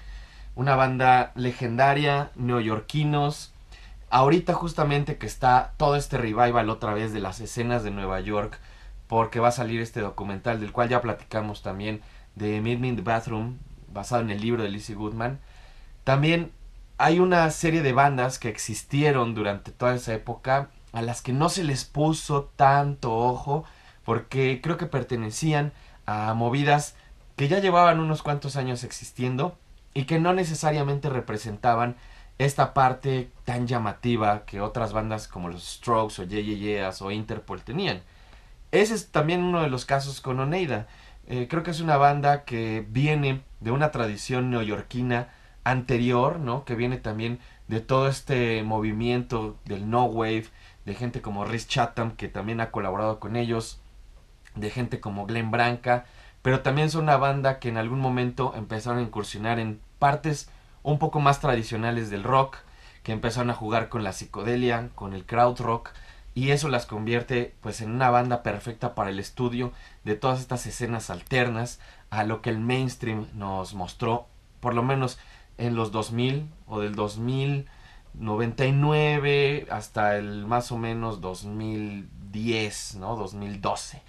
Una 0.60 0.76
banda 0.76 1.32
legendaria, 1.36 2.32
neoyorquinos. 2.34 3.54
Ahorita 4.10 4.52
justamente 4.52 5.16
que 5.16 5.24
está 5.24 5.72
todo 5.78 5.96
este 5.96 6.18
revival 6.18 6.68
otra 6.68 6.92
vez 6.92 7.14
de 7.14 7.20
las 7.20 7.40
escenas 7.40 7.82
de 7.82 7.90
Nueva 7.90 8.20
York. 8.20 8.58
Porque 9.06 9.40
va 9.40 9.48
a 9.48 9.52
salir 9.52 9.80
este 9.80 10.02
documental 10.02 10.60
del 10.60 10.72
cual 10.72 10.90
ya 10.90 11.00
platicamos 11.00 11.62
también 11.62 12.02
de 12.34 12.60
Meet 12.60 12.78
Me 12.78 12.88
in 12.88 12.96
the 12.96 13.00
Bathroom. 13.00 13.56
Basado 13.90 14.20
en 14.20 14.28
el 14.28 14.42
libro 14.42 14.62
de 14.62 14.68
Lizzie 14.68 14.94
Goodman. 14.94 15.38
También 16.04 16.52
hay 16.98 17.20
una 17.20 17.50
serie 17.50 17.80
de 17.80 17.94
bandas 17.94 18.38
que 18.38 18.50
existieron 18.50 19.34
durante 19.34 19.70
toda 19.72 19.94
esa 19.94 20.12
época 20.12 20.68
a 20.92 21.00
las 21.00 21.22
que 21.22 21.32
no 21.32 21.48
se 21.48 21.64
les 21.64 21.86
puso 21.86 22.52
tanto 22.56 23.16
ojo 23.16 23.64
porque 24.04 24.60
creo 24.62 24.76
que 24.76 24.84
pertenecían 24.84 25.72
a 26.04 26.34
movidas 26.34 26.96
que 27.36 27.48
ya 27.48 27.60
llevaban 27.60 27.98
unos 27.98 28.22
cuantos 28.22 28.56
años 28.56 28.84
existiendo 28.84 29.56
y 29.94 30.04
que 30.04 30.18
no 30.18 30.32
necesariamente 30.32 31.08
representaban 31.08 31.96
esta 32.38 32.72
parte 32.72 33.30
tan 33.44 33.66
llamativa 33.66 34.46
que 34.46 34.60
otras 34.60 34.92
bandas 34.92 35.28
como 35.28 35.48
los 35.48 35.62
Strokes 35.62 36.22
o 36.22 36.24
Yeahs 36.24 37.02
o 37.02 37.10
Interpol 37.10 37.62
tenían. 37.62 38.02
Ese 38.72 38.94
es 38.94 39.10
también 39.10 39.42
uno 39.42 39.62
de 39.62 39.68
los 39.68 39.84
casos 39.84 40.20
con 40.20 40.40
Oneida. 40.40 40.86
Eh, 41.26 41.48
creo 41.50 41.62
que 41.62 41.70
es 41.70 41.80
una 41.80 41.96
banda 41.96 42.44
que 42.44 42.86
viene 42.88 43.42
de 43.60 43.72
una 43.72 43.90
tradición 43.90 44.50
neoyorquina 44.50 45.28
anterior, 45.64 46.38
¿no? 46.38 46.64
Que 46.64 46.76
viene 46.76 46.96
también 46.96 47.40
de 47.68 47.80
todo 47.80 48.08
este 48.08 48.62
movimiento 48.62 49.56
del 49.64 49.90
no 49.90 50.04
wave, 50.04 50.46
de 50.86 50.94
gente 50.94 51.20
como 51.20 51.44
Rhys 51.44 51.68
Chatham 51.68 52.12
que 52.12 52.28
también 52.28 52.60
ha 52.60 52.70
colaborado 52.70 53.20
con 53.20 53.36
ellos, 53.36 53.80
de 54.54 54.70
gente 54.70 54.98
como 54.98 55.26
Glenn 55.26 55.50
Branca, 55.50 56.06
pero 56.42 56.60
también 56.60 56.90
son 56.90 57.04
una 57.04 57.16
banda 57.16 57.58
que 57.58 57.68
en 57.68 57.76
algún 57.76 58.00
momento 58.00 58.54
empezaron 58.56 58.98
a 58.98 59.02
incursionar 59.02 59.58
en 59.58 59.80
partes 59.98 60.48
un 60.82 60.98
poco 60.98 61.20
más 61.20 61.40
tradicionales 61.40 62.10
del 62.10 62.24
rock, 62.24 62.58
que 63.02 63.12
empezaron 63.12 63.50
a 63.50 63.54
jugar 63.54 63.88
con 63.88 64.04
la 64.04 64.12
psicodelia, 64.12 64.90
con 64.94 65.14
el 65.14 65.24
crowd 65.24 65.58
rock, 65.60 65.90
y 66.34 66.50
eso 66.50 66.68
las 66.68 66.86
convierte 66.86 67.54
pues 67.60 67.80
en 67.80 67.90
una 67.90 68.10
banda 68.10 68.42
perfecta 68.42 68.94
para 68.94 69.10
el 69.10 69.18
estudio 69.18 69.72
de 70.04 70.14
todas 70.14 70.40
estas 70.40 70.64
escenas 70.66 71.10
alternas 71.10 71.80
a 72.10 72.24
lo 72.24 72.40
que 72.40 72.50
el 72.50 72.60
mainstream 72.60 73.26
nos 73.34 73.74
mostró, 73.74 74.26
por 74.60 74.74
lo 74.74 74.82
menos 74.82 75.18
en 75.58 75.74
los 75.74 75.92
2000 75.92 76.48
o 76.66 76.80
del 76.80 76.94
2099 76.94 79.66
hasta 79.70 80.16
el 80.16 80.46
más 80.46 80.72
o 80.72 80.78
menos 80.78 81.20
2010, 81.20 82.96
¿no? 82.96 83.16
2012. 83.16 84.02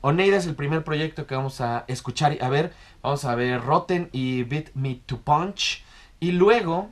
Oneida 0.00 0.36
es 0.36 0.46
el 0.46 0.54
primer 0.54 0.84
proyecto 0.84 1.26
que 1.26 1.34
vamos 1.34 1.60
a 1.60 1.84
escuchar 1.88 2.34
y 2.34 2.38
a 2.40 2.48
ver. 2.48 2.72
Vamos 3.02 3.24
a 3.24 3.34
ver 3.34 3.62
Rotten 3.62 4.08
y 4.12 4.42
Beat 4.44 4.74
Me 4.74 5.00
to 5.06 5.20
Punch. 5.20 5.84
Y 6.20 6.32
luego, 6.32 6.90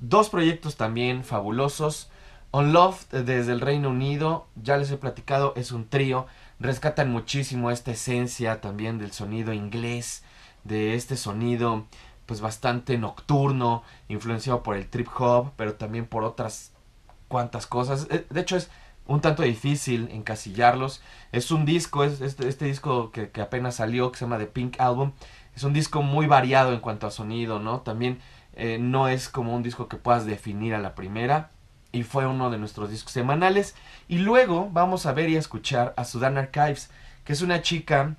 dos 0.00 0.30
proyectos 0.30 0.76
también 0.76 1.24
fabulosos. 1.24 2.10
On 2.50 2.72
Love 2.72 3.08
desde 3.10 3.52
el 3.52 3.60
Reino 3.60 3.90
Unido, 3.90 4.46
ya 4.54 4.76
les 4.76 4.90
he 4.90 4.96
platicado, 4.96 5.54
es 5.56 5.72
un 5.72 5.88
trío. 5.88 6.26
Rescatan 6.60 7.10
muchísimo 7.10 7.70
esta 7.70 7.90
esencia 7.90 8.60
también 8.60 8.98
del 8.98 9.10
sonido 9.10 9.52
inglés, 9.52 10.22
de 10.62 10.94
este 10.94 11.16
sonido 11.16 11.86
pues 12.26 12.40
bastante 12.40 12.96
nocturno, 12.96 13.82
influenciado 14.08 14.62
por 14.62 14.76
el 14.76 14.88
trip 14.88 15.08
hop, 15.18 15.50
pero 15.56 15.74
también 15.74 16.06
por 16.06 16.22
otras 16.24 16.72
cuantas 17.28 17.66
cosas. 17.66 18.06
Eh, 18.10 18.24
De 18.30 18.40
hecho 18.40 18.56
es 18.56 18.70
un 19.06 19.20
tanto 19.20 19.42
difícil 19.42 20.08
encasillarlos. 20.10 21.02
Es 21.32 21.50
un 21.50 21.64
disco, 21.64 22.04
es 22.04 22.20
este, 22.20 22.64
disco 22.64 23.10
que, 23.10 23.30
que 23.30 23.40
apenas 23.40 23.76
salió, 23.76 24.10
que 24.10 24.18
se 24.18 24.24
llama 24.24 24.38
The 24.38 24.46
Pink 24.46 24.80
Album. 24.80 25.12
Es 25.54 25.62
un 25.64 25.72
disco 25.72 26.02
muy 26.02 26.26
variado 26.26 26.72
en 26.72 26.80
cuanto 26.80 27.06
a 27.06 27.10
sonido, 27.10 27.60
¿no? 27.60 27.80
También 27.80 28.20
eh, 28.54 28.78
no 28.80 29.08
es 29.08 29.28
como 29.28 29.54
un 29.54 29.62
disco 29.62 29.88
que 29.88 29.96
puedas 29.96 30.26
definir 30.26 30.74
a 30.74 30.80
la 30.80 30.94
primera. 30.94 31.50
Y 31.92 32.02
fue 32.02 32.26
uno 32.26 32.50
de 32.50 32.58
nuestros 32.58 32.90
discos 32.90 33.12
semanales. 33.12 33.76
Y 34.08 34.18
luego 34.18 34.68
vamos 34.72 35.06
a 35.06 35.12
ver 35.12 35.28
y 35.30 35.36
a 35.36 35.38
escuchar 35.38 35.94
a 35.96 36.04
Sudan 36.04 36.38
Archives, 36.38 36.90
que 37.24 37.32
es 37.32 37.42
una 37.42 37.62
chica 37.62 38.16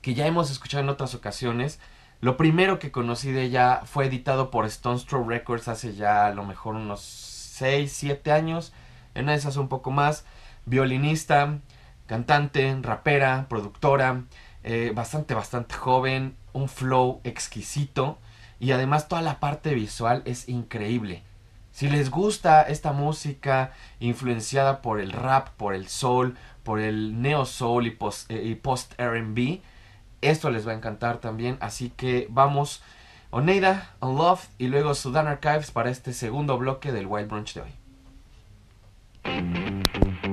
que 0.00 0.14
ya 0.14 0.26
hemos 0.26 0.50
escuchado 0.50 0.82
en 0.82 0.90
otras 0.90 1.14
ocasiones. 1.14 1.80
Lo 2.20 2.36
primero 2.36 2.78
que 2.78 2.92
conocí 2.92 3.32
de 3.32 3.42
ella 3.42 3.82
fue 3.84 4.06
editado 4.06 4.50
por 4.50 4.66
Stone 4.66 5.00
Throw 5.00 5.28
Records 5.28 5.68
hace 5.68 5.94
ya 5.94 6.26
a 6.26 6.34
lo 6.34 6.44
mejor 6.44 6.74
unos 6.76 7.00
6, 7.00 7.90
7 7.92 8.30
años. 8.32 8.72
En 9.14 9.28
esas 9.28 9.56
un 9.56 9.68
poco 9.68 9.90
más. 9.90 10.24
Violinista, 10.66 11.58
cantante, 12.06 12.76
rapera, 12.82 13.46
productora. 13.48 14.24
eh, 14.62 14.92
bastante, 14.94 15.34
bastante 15.34 15.74
joven. 15.74 16.36
Un 16.52 16.68
flow 16.68 17.20
exquisito. 17.24 18.18
Y 18.58 18.72
además 18.72 19.08
toda 19.08 19.22
la 19.22 19.40
parte 19.40 19.74
visual 19.74 20.22
es 20.26 20.48
increíble. 20.48 21.22
Si 21.72 21.88
les 21.88 22.10
gusta 22.10 22.62
esta 22.62 22.92
música 22.92 23.72
influenciada 24.00 24.82
por 24.82 25.00
el 25.00 25.12
rap, 25.12 25.48
por 25.56 25.74
el 25.74 25.88
soul, 25.88 26.36
por 26.62 26.80
el 26.80 27.22
neo 27.22 27.46
soul 27.46 27.86
y 27.86 27.90
post, 27.90 28.30
eh, 28.30 28.58
post 28.60 28.92
R&B, 28.98 29.62
esto 30.20 30.50
les 30.50 30.66
va 30.66 30.72
a 30.72 30.74
encantar 30.74 31.18
también. 31.18 31.56
Así 31.60 31.90
que 31.90 32.26
vamos 32.30 32.82
Oneida, 33.30 33.94
Unloved 34.00 34.48
y 34.58 34.66
luego 34.66 34.94
Sudan 34.94 35.28
Archives 35.28 35.70
para 35.70 35.90
este 35.90 36.12
segundo 36.12 36.58
bloque 36.58 36.92
del 36.92 37.06
Wild 37.06 37.28
Brunch 37.28 37.54
de 37.54 37.62
hoy. 37.62 37.79
Thank 39.24 40.24
you. 40.24 40.29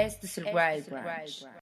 Este 0.00 0.26
es 0.26 0.38
el 0.38 0.46
Wild 0.46 1.59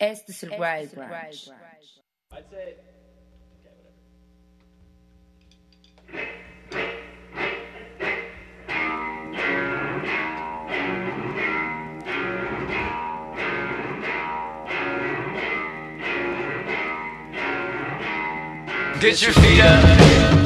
es 0.00 0.42
el 0.42 0.50
Wild 0.50 0.94
Branch. 0.94 1.50
Get 19.00 19.22
your 19.22 19.32
feet 19.32 19.60
up. 19.60 20.39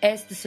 Este 0.00 0.34
es 0.34 0.46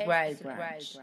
right, 0.00 0.38
right. 0.44 0.96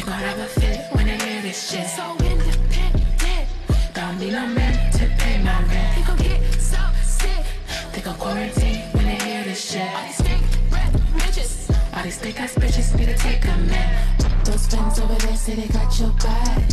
They 0.00 0.06
gon' 0.06 0.14
have 0.14 0.38
a 0.38 0.46
fit 0.46 0.80
when 0.92 1.04
they 1.04 1.18
hear 1.18 1.42
this 1.42 1.70
shit. 1.70 1.86
So 1.86 2.16
independent. 2.24 3.48
Don't 3.92 4.18
need 4.18 4.32
no 4.32 4.46
man 4.46 4.90
to 4.92 5.06
pay 5.18 5.42
my 5.42 5.62
rent. 5.64 5.94
They 5.94 6.02
gon' 6.02 6.16
get 6.16 6.40
so 6.58 6.78
sick. 7.02 7.44
They 7.92 8.00
gon' 8.00 8.14
quarantine 8.14 8.80
when 8.92 9.04
they 9.04 9.16
hear 9.16 9.44
this 9.44 9.72
shit. 9.72 9.82
All 9.94 10.06
these 10.06 10.22
fake 10.22 10.40
red 10.70 10.92
bitches. 11.20 11.94
All 11.94 12.02
these 12.02 12.18
fake 12.18 12.40
ass 12.40 12.54
bitches 12.54 12.98
need 12.98 13.08
to 13.08 13.18
take 13.18 13.44
a 13.44 13.56
minute. 13.58 14.44
Those 14.46 14.66
friends 14.68 14.98
over 15.00 15.16
there 15.16 15.36
say 15.36 15.56
they 15.56 15.68
got 15.68 16.00
your 16.00 16.12
back. 16.12 16.68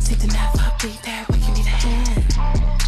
Take 0.00 0.18
the 0.18 0.28
nap, 0.32 0.56
I'll 0.60 0.78
be 0.80 0.98
there 1.04 1.24
when 1.28 1.42
you 1.42 1.52
need 1.52 1.66
a 1.66 1.76
hand. 1.76 2.79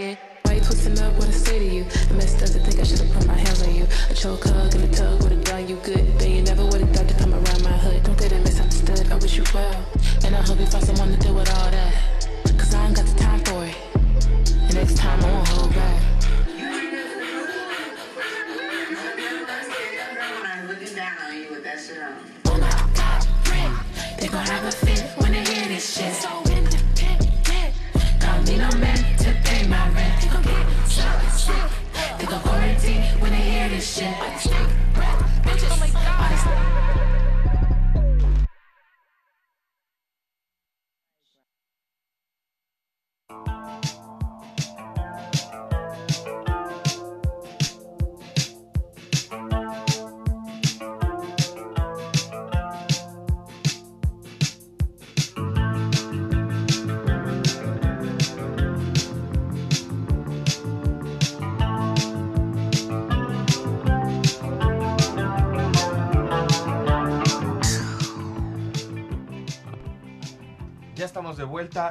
On 0.00 0.16
Stop. 34.46 34.85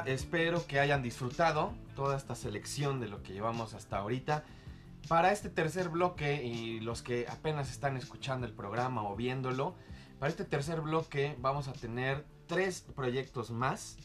Espero 0.06 0.66
que 0.66 0.80
hayan 0.80 1.00
disfrutado 1.00 1.72
toda 1.94 2.16
esta 2.16 2.34
selección 2.34 2.98
de 2.98 3.06
lo 3.06 3.22
que 3.22 3.32
llevamos 3.32 3.72
hasta 3.72 3.98
ahorita. 3.98 4.42
Para 5.08 5.30
este 5.30 5.48
tercer 5.48 5.90
bloque 5.90 6.42
y 6.42 6.80
los 6.80 7.02
que 7.02 7.26
apenas 7.28 7.70
están 7.70 7.96
escuchando 7.96 8.46
el 8.46 8.52
programa 8.52 9.04
o 9.04 9.14
viéndolo, 9.14 9.76
para 10.18 10.30
este 10.30 10.44
tercer 10.44 10.80
bloque 10.80 11.36
vamos 11.38 11.68
a 11.68 11.72
tener 11.72 12.24
tres 12.48 12.80
proyectos 12.80 13.52
más 13.52 13.96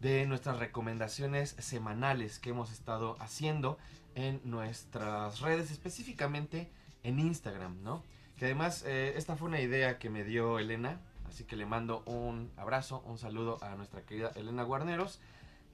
de 0.00 0.24
nuestras 0.26 0.58
recomendaciones 0.60 1.56
semanales 1.58 2.38
que 2.38 2.50
hemos 2.50 2.70
estado 2.70 3.16
haciendo 3.18 3.76
en 4.14 4.40
nuestras 4.44 5.40
redes, 5.40 5.72
específicamente 5.72 6.70
en 7.02 7.18
Instagram, 7.18 7.82
¿no? 7.82 8.04
Que 8.36 8.44
además 8.44 8.84
eh, 8.86 9.14
esta 9.16 9.34
fue 9.34 9.48
una 9.48 9.60
idea 9.60 9.98
que 9.98 10.10
me 10.10 10.22
dio 10.22 10.60
Elena, 10.60 11.00
así 11.28 11.44
que 11.44 11.56
le 11.56 11.66
mando 11.66 12.02
un 12.06 12.50
abrazo, 12.56 13.02
un 13.06 13.18
saludo 13.18 13.62
a 13.62 13.74
nuestra 13.74 14.02
querida 14.02 14.30
Elena 14.34 14.62
Guarneros, 14.62 15.20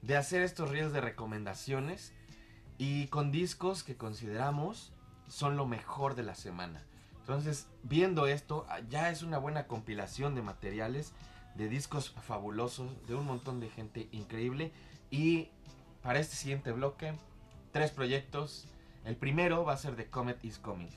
de 0.01 0.17
hacer 0.17 0.41
estos 0.41 0.69
reels 0.69 0.93
de 0.93 1.01
recomendaciones 1.01 2.13
y 2.77 3.07
con 3.07 3.31
discos 3.31 3.83
que 3.83 3.97
consideramos 3.97 4.93
son 5.27 5.55
lo 5.55 5.67
mejor 5.67 6.15
de 6.15 6.23
la 6.23 6.35
semana. 6.35 6.83
Entonces, 7.19 7.67
viendo 7.83 8.27
esto, 8.27 8.65
ah, 8.69 8.79
ya 8.89 9.11
es 9.11 9.21
una 9.21 9.37
buena 9.37 9.67
compilación 9.67 10.35
de 10.35 10.41
materiales, 10.41 11.13
de 11.55 11.69
discos 11.69 12.09
fabulosos, 12.09 12.89
de 13.07 13.15
un 13.15 13.25
montón 13.25 13.59
de 13.59 13.69
gente 13.69 14.09
increíble. 14.11 14.71
Y 15.11 15.49
para 16.01 16.19
este 16.19 16.35
siguiente 16.35 16.71
bloque, 16.71 17.13
tres 17.71 17.91
proyectos. 17.91 18.67
El 19.05 19.15
primero 19.15 19.63
va 19.63 19.73
a 19.73 19.77
ser 19.77 19.95
The 19.95 20.07
Comet 20.07 20.43
is 20.43 20.59
Coming. 20.59 20.89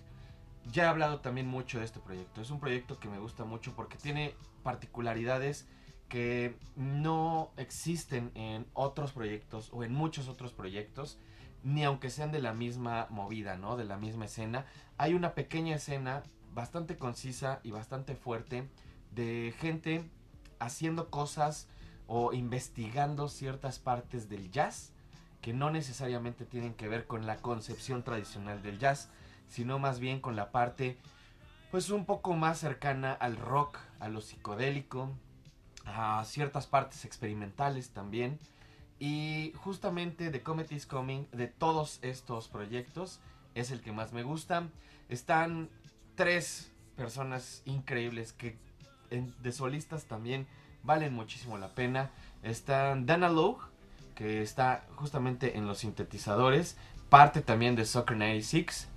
Ya 0.72 0.84
he 0.84 0.86
hablado 0.86 1.20
también 1.20 1.46
mucho 1.46 1.78
de 1.78 1.84
este 1.84 2.00
proyecto. 2.00 2.40
Es 2.40 2.50
un 2.50 2.60
proyecto 2.60 2.98
que 2.98 3.08
me 3.08 3.18
gusta 3.18 3.44
mucho 3.44 3.74
porque 3.74 3.96
tiene 3.96 4.34
particularidades 4.62 5.68
que 6.08 6.56
no 6.76 7.50
existen 7.56 8.30
en 8.34 8.66
otros 8.72 9.12
proyectos 9.12 9.70
o 9.72 9.84
en 9.84 9.92
muchos 9.92 10.28
otros 10.28 10.52
proyectos, 10.52 11.18
ni 11.62 11.84
aunque 11.84 12.10
sean 12.10 12.32
de 12.32 12.40
la 12.40 12.52
misma 12.52 13.06
movida, 13.10 13.56
¿no? 13.56 13.76
De 13.76 13.84
la 13.84 13.96
misma 13.96 14.26
escena. 14.26 14.66
Hay 14.96 15.14
una 15.14 15.34
pequeña 15.34 15.76
escena 15.76 16.22
bastante 16.52 16.96
concisa 16.96 17.60
y 17.62 17.70
bastante 17.70 18.14
fuerte 18.14 18.68
de 19.10 19.54
gente 19.58 20.08
haciendo 20.58 21.10
cosas 21.10 21.68
o 22.06 22.32
investigando 22.32 23.28
ciertas 23.28 23.78
partes 23.78 24.28
del 24.28 24.50
jazz 24.50 24.92
que 25.40 25.52
no 25.52 25.70
necesariamente 25.70 26.46
tienen 26.46 26.74
que 26.74 26.88
ver 26.88 27.06
con 27.06 27.26
la 27.26 27.36
concepción 27.36 28.02
tradicional 28.02 28.62
del 28.62 28.78
jazz, 28.78 29.10
sino 29.54 29.78
más 29.78 30.00
bien 30.00 30.20
con 30.20 30.34
la 30.34 30.50
parte 30.50 30.98
pues 31.70 31.90
un 31.90 32.06
poco 32.06 32.34
más 32.34 32.58
cercana 32.58 33.12
al 33.12 33.36
rock, 33.36 33.78
a 34.00 34.08
lo 34.08 34.20
psicodélico, 34.20 35.10
a 35.86 36.24
ciertas 36.24 36.66
partes 36.66 37.04
experimentales 37.04 37.90
también. 37.90 38.38
Y 38.98 39.52
justamente 39.56 40.30
The 40.30 40.42
Comet 40.42 40.70
is 40.72 40.86
Coming, 40.86 41.26
de 41.32 41.46
todos 41.48 41.98
estos 42.02 42.48
proyectos, 42.48 43.20
es 43.54 43.70
el 43.70 43.80
que 43.80 43.92
más 43.92 44.12
me 44.12 44.22
gusta. 44.24 44.68
Están 45.08 45.68
tres 46.14 46.70
personas 46.96 47.62
increíbles 47.64 48.32
que 48.32 48.56
en- 49.10 49.34
de 49.42 49.52
solistas 49.52 50.04
también 50.04 50.46
valen 50.84 51.12
muchísimo 51.12 51.58
la 51.58 51.68
pena. 51.74 52.10
Están 52.42 53.04
Dana 53.06 53.28
Logue, 53.28 53.64
que 54.14 54.42
está 54.42 54.84
justamente 54.94 55.56
en 55.58 55.66
los 55.66 55.78
sintetizadores, 55.78 56.76
parte 57.08 57.40
también 57.42 57.74
de 57.76 57.84
Soccer 57.84 58.16
96. 58.16 58.88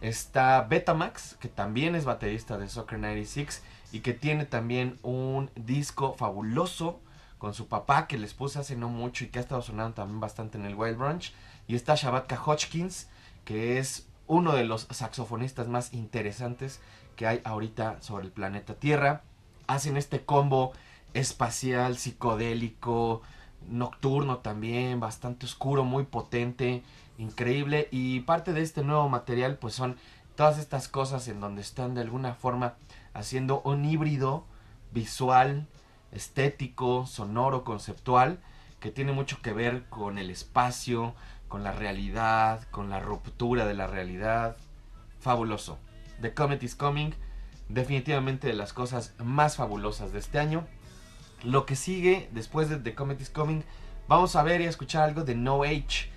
Está 0.00 0.62
Betamax, 0.62 1.36
que 1.36 1.48
también 1.48 1.94
es 1.94 2.04
baterista 2.04 2.58
de 2.58 2.68
Soccer 2.68 2.98
96 2.98 3.62
y 3.92 4.00
que 4.00 4.12
tiene 4.12 4.44
también 4.44 4.98
un 5.02 5.50
disco 5.54 6.14
fabuloso 6.14 7.00
con 7.38 7.54
su 7.54 7.68
papá 7.68 8.06
que 8.06 8.18
les 8.18 8.34
puse 8.34 8.58
hace 8.58 8.76
no 8.76 8.88
mucho 8.88 9.24
y 9.24 9.28
que 9.28 9.38
ha 9.38 9.42
estado 9.42 9.62
sonando 9.62 9.94
también 9.94 10.20
bastante 10.20 10.58
en 10.58 10.66
el 10.66 10.74
Wild 10.74 10.98
Branch. 10.98 11.34
Y 11.66 11.74
está 11.74 11.94
Shabatka 11.94 12.40
Hodgkins, 12.42 13.08
que 13.44 13.78
es 13.78 14.08
uno 14.26 14.52
de 14.52 14.64
los 14.64 14.86
saxofonistas 14.90 15.68
más 15.68 15.92
interesantes 15.92 16.80
que 17.16 17.26
hay 17.26 17.40
ahorita 17.44 18.02
sobre 18.02 18.24
el 18.24 18.32
planeta 18.32 18.74
Tierra. 18.74 19.22
Hacen 19.66 19.96
este 19.96 20.24
combo 20.24 20.72
espacial, 21.14 21.96
psicodélico, 21.96 23.22
nocturno 23.68 24.38
también, 24.38 25.00
bastante 25.00 25.46
oscuro, 25.46 25.84
muy 25.84 26.04
potente, 26.04 26.82
increíble. 27.18 27.88
Y 27.90 28.20
parte 28.20 28.52
de 28.52 28.62
este 28.62 28.82
nuevo 28.82 29.08
material 29.08 29.56
pues 29.56 29.74
son 29.74 29.96
todas 30.36 30.58
estas 30.58 30.88
cosas 30.88 31.28
en 31.28 31.40
donde 31.40 31.62
están 31.62 31.94
de 31.94 32.02
alguna 32.02 32.34
forma 32.34 32.74
haciendo 33.14 33.62
un 33.62 33.84
híbrido 33.84 34.44
visual, 34.92 35.66
estético, 36.12 37.06
sonoro, 37.06 37.64
conceptual, 37.64 38.40
que 38.80 38.90
tiene 38.90 39.12
mucho 39.12 39.40
que 39.42 39.52
ver 39.52 39.84
con 39.88 40.18
el 40.18 40.30
espacio, 40.30 41.14
con 41.48 41.64
la 41.64 41.72
realidad, 41.72 42.62
con 42.70 42.90
la 42.90 43.00
ruptura 43.00 43.66
de 43.66 43.74
la 43.74 43.86
realidad. 43.86 44.56
Fabuloso. 45.20 45.78
The 46.20 46.34
Comet 46.34 46.62
is 46.62 46.74
Coming, 46.74 47.12
definitivamente 47.68 48.46
de 48.48 48.54
las 48.54 48.72
cosas 48.72 49.14
más 49.18 49.56
fabulosas 49.56 50.12
de 50.12 50.18
este 50.18 50.38
año. 50.38 50.66
Lo 51.42 51.66
que 51.66 51.76
sigue 51.76 52.28
después 52.32 52.68
de 52.68 52.76
The 52.76 52.94
Comet 52.94 53.20
is 53.20 53.30
Coming, 53.30 53.62
vamos 54.08 54.36
a 54.36 54.42
ver 54.42 54.60
y 54.60 54.66
a 54.66 54.70
escuchar 54.70 55.02
algo 55.02 55.24
de 55.24 55.34
No 55.34 55.62
Age. 55.62 56.10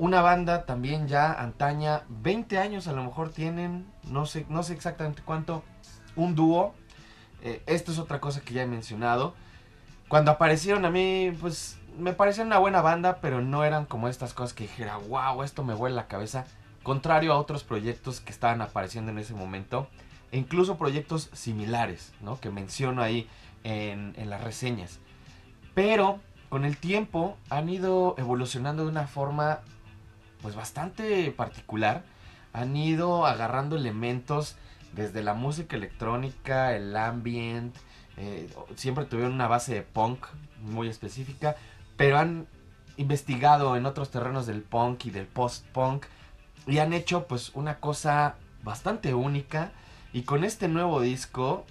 Una 0.00 0.22
banda 0.22 0.64
también 0.64 1.08
ya 1.08 1.30
antaña, 1.30 2.04
20 2.08 2.56
años 2.56 2.88
a 2.88 2.92
lo 2.92 3.04
mejor 3.04 3.28
tienen, 3.28 3.86
no 4.04 4.24
sé, 4.24 4.46
no 4.48 4.62
sé 4.62 4.72
exactamente 4.72 5.20
cuánto, 5.22 5.62
un 6.16 6.34
dúo. 6.34 6.72
Eh, 7.42 7.62
esto 7.66 7.92
es 7.92 7.98
otra 7.98 8.18
cosa 8.18 8.40
que 8.40 8.54
ya 8.54 8.62
he 8.62 8.66
mencionado. 8.66 9.34
Cuando 10.08 10.30
aparecieron 10.30 10.86
a 10.86 10.90
mí, 10.90 11.36
pues 11.38 11.78
me 11.98 12.14
parecían 12.14 12.46
una 12.46 12.56
buena 12.56 12.80
banda, 12.80 13.18
pero 13.20 13.42
no 13.42 13.62
eran 13.62 13.84
como 13.84 14.08
estas 14.08 14.32
cosas 14.32 14.54
que 14.54 14.64
dijera, 14.64 14.96
wow, 14.96 15.42
esto 15.42 15.64
me 15.64 15.74
vuela 15.74 15.96
la 15.96 16.08
cabeza. 16.08 16.46
Contrario 16.82 17.34
a 17.34 17.38
otros 17.38 17.62
proyectos 17.62 18.20
que 18.22 18.32
estaban 18.32 18.62
apareciendo 18.62 19.10
en 19.10 19.18
ese 19.18 19.34
momento, 19.34 19.86
e 20.32 20.38
incluso 20.38 20.78
proyectos 20.78 21.28
similares, 21.34 22.14
¿no? 22.22 22.40
Que 22.40 22.48
menciono 22.48 23.02
ahí 23.02 23.28
en, 23.64 24.14
en 24.16 24.30
las 24.30 24.42
reseñas. 24.42 24.98
Pero 25.74 26.20
con 26.48 26.64
el 26.64 26.78
tiempo 26.78 27.36
han 27.50 27.68
ido 27.68 28.14
evolucionando 28.16 28.84
de 28.84 28.88
una 28.88 29.06
forma 29.06 29.60
pues 30.42 30.54
bastante 30.54 31.30
particular. 31.32 32.04
Han 32.52 32.76
ido 32.76 33.26
agarrando 33.26 33.76
elementos 33.76 34.56
desde 34.92 35.22
la 35.22 35.34
música 35.34 35.76
electrónica, 35.76 36.74
el 36.74 36.96
ambient, 36.96 37.76
eh, 38.16 38.48
siempre 38.74 39.04
tuvieron 39.04 39.32
una 39.32 39.48
base 39.48 39.74
de 39.74 39.82
punk 39.82 40.26
muy 40.62 40.88
específica, 40.88 41.56
pero 41.96 42.18
han 42.18 42.46
investigado 42.96 43.76
en 43.76 43.86
otros 43.86 44.10
terrenos 44.10 44.46
del 44.46 44.62
punk 44.62 45.06
y 45.06 45.10
del 45.10 45.26
post-punk 45.26 46.04
y 46.66 46.78
han 46.78 46.92
hecho 46.92 47.26
pues 47.26 47.50
una 47.54 47.78
cosa 47.78 48.34
bastante 48.62 49.14
única 49.14 49.72
y 50.12 50.22
con 50.22 50.44
este 50.44 50.68
nuevo 50.68 51.00
disco, 51.00 51.64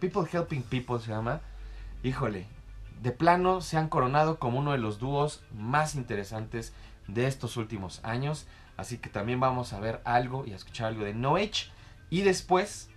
People 0.00 0.28
Helping 0.30 0.62
People 0.62 0.98
se 1.00 1.10
llama, 1.10 1.40
híjole, 2.02 2.46
de 3.02 3.12
plano 3.12 3.60
se 3.60 3.76
han 3.76 3.88
coronado 3.88 4.38
como 4.38 4.58
uno 4.58 4.72
de 4.72 4.78
los 4.78 4.98
dúos 4.98 5.42
más 5.54 5.94
interesantes 5.94 6.72
de 7.08 7.26
estos 7.26 7.56
últimos 7.56 8.00
años, 8.04 8.46
así 8.76 8.98
que 8.98 9.10
también 9.10 9.40
vamos 9.40 9.72
a 9.72 9.80
ver 9.80 10.00
algo 10.04 10.46
y 10.46 10.52
a 10.52 10.56
escuchar 10.56 10.86
algo 10.86 11.04
de 11.04 11.14
No 11.14 11.36
Age 11.36 11.70
y 12.10 12.20
después 12.22 12.90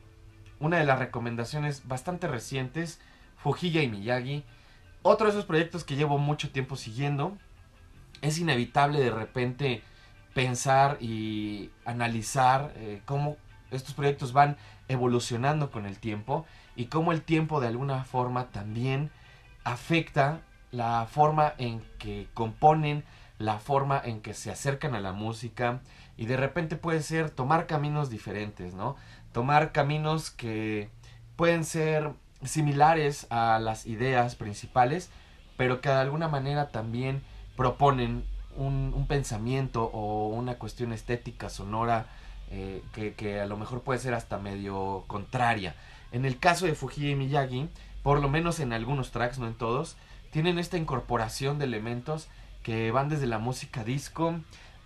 una 0.59 0.77
de 0.77 0.85
las 0.85 0.99
recomendaciones 0.99 1.87
bastante 1.87 2.27
recientes, 2.27 2.99
Fujilla 3.37 3.81
y 3.81 3.89
Miyagi, 3.89 4.43
otro 5.01 5.25
de 5.25 5.31
esos 5.31 5.45
proyectos 5.45 5.83
que 5.83 5.95
llevo 5.95 6.19
mucho 6.19 6.51
tiempo 6.51 6.75
siguiendo. 6.75 7.35
Es 8.21 8.37
inevitable 8.37 8.99
de 8.99 9.09
repente 9.09 9.81
pensar 10.35 10.97
y 11.01 11.71
analizar 11.83 12.71
eh, 12.75 13.01
cómo 13.05 13.37
estos 13.71 13.95
proyectos 13.95 14.33
van 14.33 14.57
evolucionando 14.87 15.71
con 15.71 15.85
el 15.87 15.97
tiempo 15.97 16.45
y 16.75 16.85
cómo 16.85 17.11
el 17.11 17.23
tiempo 17.23 17.59
de 17.59 17.67
alguna 17.67 18.03
forma 18.03 18.51
también 18.51 19.09
afecta 19.63 20.41
la 20.71 21.07
forma 21.09 21.53
en 21.57 21.81
que 21.97 22.27
componen, 22.33 23.03
la 23.41 23.59
forma 23.59 24.01
en 24.03 24.21
que 24.21 24.33
se 24.33 24.51
acercan 24.51 24.95
a 24.95 25.01
la 25.01 25.13
música 25.13 25.81
y 26.17 26.25
de 26.25 26.37
repente 26.37 26.75
puede 26.75 27.01
ser 27.01 27.29
tomar 27.29 27.67
caminos 27.67 28.09
diferentes, 28.09 28.73
¿no? 28.73 28.95
Tomar 29.33 29.71
caminos 29.71 30.29
que 30.29 30.89
pueden 31.35 31.63
ser 31.63 32.11
similares 32.43 33.27
a 33.29 33.59
las 33.59 33.85
ideas 33.85 34.35
principales, 34.35 35.09
pero 35.57 35.81
que 35.81 35.89
de 35.89 35.95
alguna 35.95 36.27
manera 36.27 36.69
también 36.69 37.21
proponen 37.55 38.25
un, 38.55 39.05
pensamiento 39.07 39.85
o 39.85 40.29
una 40.29 40.55
cuestión 40.55 40.93
estética 40.93 41.49
sonora 41.49 42.05
eh, 42.49 42.83
que, 42.93 43.13
que 43.13 43.41
a 43.41 43.45
lo 43.45 43.57
mejor 43.57 43.81
puede 43.81 43.99
ser 43.99 44.13
hasta 44.13 44.37
medio 44.37 45.03
contraria. 45.07 45.75
En 46.11 46.25
el 46.25 46.39
caso 46.39 46.65
de 46.65 46.75
Fujii 46.75 47.11
y 47.11 47.15
Miyagi, 47.15 47.69
por 48.03 48.19
lo 48.19 48.29
menos 48.29 48.59
en 48.59 48.73
algunos 48.73 49.11
tracks, 49.11 49.39
no 49.39 49.47
en 49.47 49.53
todos, 49.53 49.97
tienen 50.31 50.59
esta 50.59 50.77
incorporación 50.77 51.59
de 51.59 51.65
elementos 51.65 52.27
que 52.63 52.91
van 52.91 53.09
desde 53.09 53.27
la 53.27 53.39
música 53.39 53.83
disco 53.83 54.35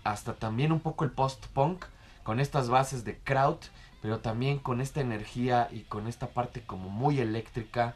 hasta 0.03 0.35
también 0.35 0.71
un 0.71 0.79
poco 0.79 1.03
el 1.03 1.11
post-punk, 1.11 1.85
con 2.23 2.39
estas 2.39 2.69
bases 2.69 3.03
de 3.03 3.17
crowd, 3.19 3.57
pero 4.01 4.19
también 4.19 4.59
con 4.59 4.81
esta 4.81 5.01
energía 5.01 5.67
y 5.71 5.81
con 5.81 6.07
esta 6.07 6.27
parte 6.27 6.61
como 6.61 6.89
muy 6.89 7.19
eléctrica 7.19 7.95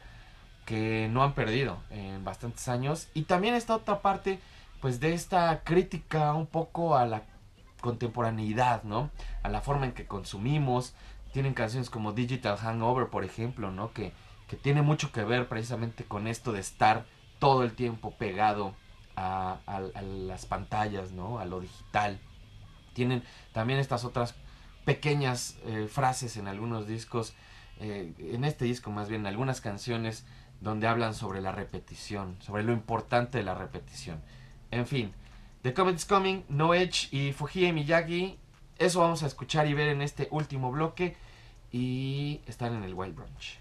que 0.65 1.07
no 1.11 1.23
han 1.23 1.33
perdido 1.33 1.77
en 1.89 2.23
bastantes 2.23 2.67
años. 2.67 3.09
Y 3.13 3.23
también 3.23 3.55
esta 3.55 3.75
otra 3.75 4.01
parte, 4.01 4.39
pues 4.81 4.99
de 4.99 5.13
esta 5.13 5.63
crítica 5.63 6.33
un 6.33 6.47
poco 6.47 6.95
a 6.95 7.05
la 7.05 7.23
contemporaneidad, 7.81 8.83
¿no? 8.83 9.09
A 9.43 9.49
la 9.49 9.61
forma 9.61 9.85
en 9.85 9.93
que 9.93 10.05
consumimos. 10.05 10.93
Tienen 11.31 11.53
canciones 11.53 11.89
como 11.89 12.11
Digital 12.11 12.57
Hangover, 12.57 13.09
por 13.09 13.23
ejemplo, 13.23 13.71
¿no? 13.71 13.93
Que, 13.93 14.13
que 14.47 14.57
tiene 14.57 14.81
mucho 14.81 15.11
que 15.11 15.23
ver 15.23 15.47
precisamente 15.47 16.03
con 16.03 16.27
esto 16.27 16.51
de 16.51 16.59
estar 16.59 17.05
todo 17.39 17.63
el 17.63 17.73
tiempo 17.73 18.11
pegado 18.17 18.73
a, 19.19 19.81
las 20.01 20.45
pantallas, 20.45 21.11
¿no? 21.11 21.39
A 21.39 21.45
lo 21.45 21.59
digital. 21.59 22.19
Tienen 22.93 23.23
también 23.53 23.79
estas 23.79 24.05
otras 24.05 24.35
pequeñas 24.85 25.57
eh, 25.65 25.87
frases 25.91 26.37
en 26.37 26.47
algunos 26.47 26.87
discos, 26.87 27.33
eh, 27.79 28.13
en 28.19 28.43
este 28.43 28.65
disco 28.65 28.91
más 28.91 29.09
bien, 29.09 29.25
algunas 29.27 29.61
canciones 29.61 30.25
donde 30.61 30.87
hablan 30.87 31.13
sobre 31.13 31.41
la 31.41 31.51
repetición, 31.51 32.35
sobre 32.39 32.63
lo 32.63 32.73
importante 32.73 33.37
de 33.37 33.43
la 33.43 33.55
repetición. 33.55 34.21
En 34.71 34.87
fin, 34.87 35.13
The 35.61 35.73
Comet's 35.73 36.05
Coming, 36.05 36.43
No 36.49 36.73
Edge 36.73 37.07
y 37.11 37.31
Fujie 37.33 37.71
Miyagi, 37.73 38.37
eso 38.77 39.01
vamos 39.01 39.23
a 39.23 39.27
escuchar 39.27 39.67
y 39.67 39.73
ver 39.73 39.89
en 39.89 40.01
este 40.01 40.27
último 40.31 40.71
bloque 40.71 41.15
y 41.71 42.41
están 42.47 42.73
en 42.73 42.83
el 42.83 42.93
Wild 42.93 43.15
Brunch. 43.15 43.59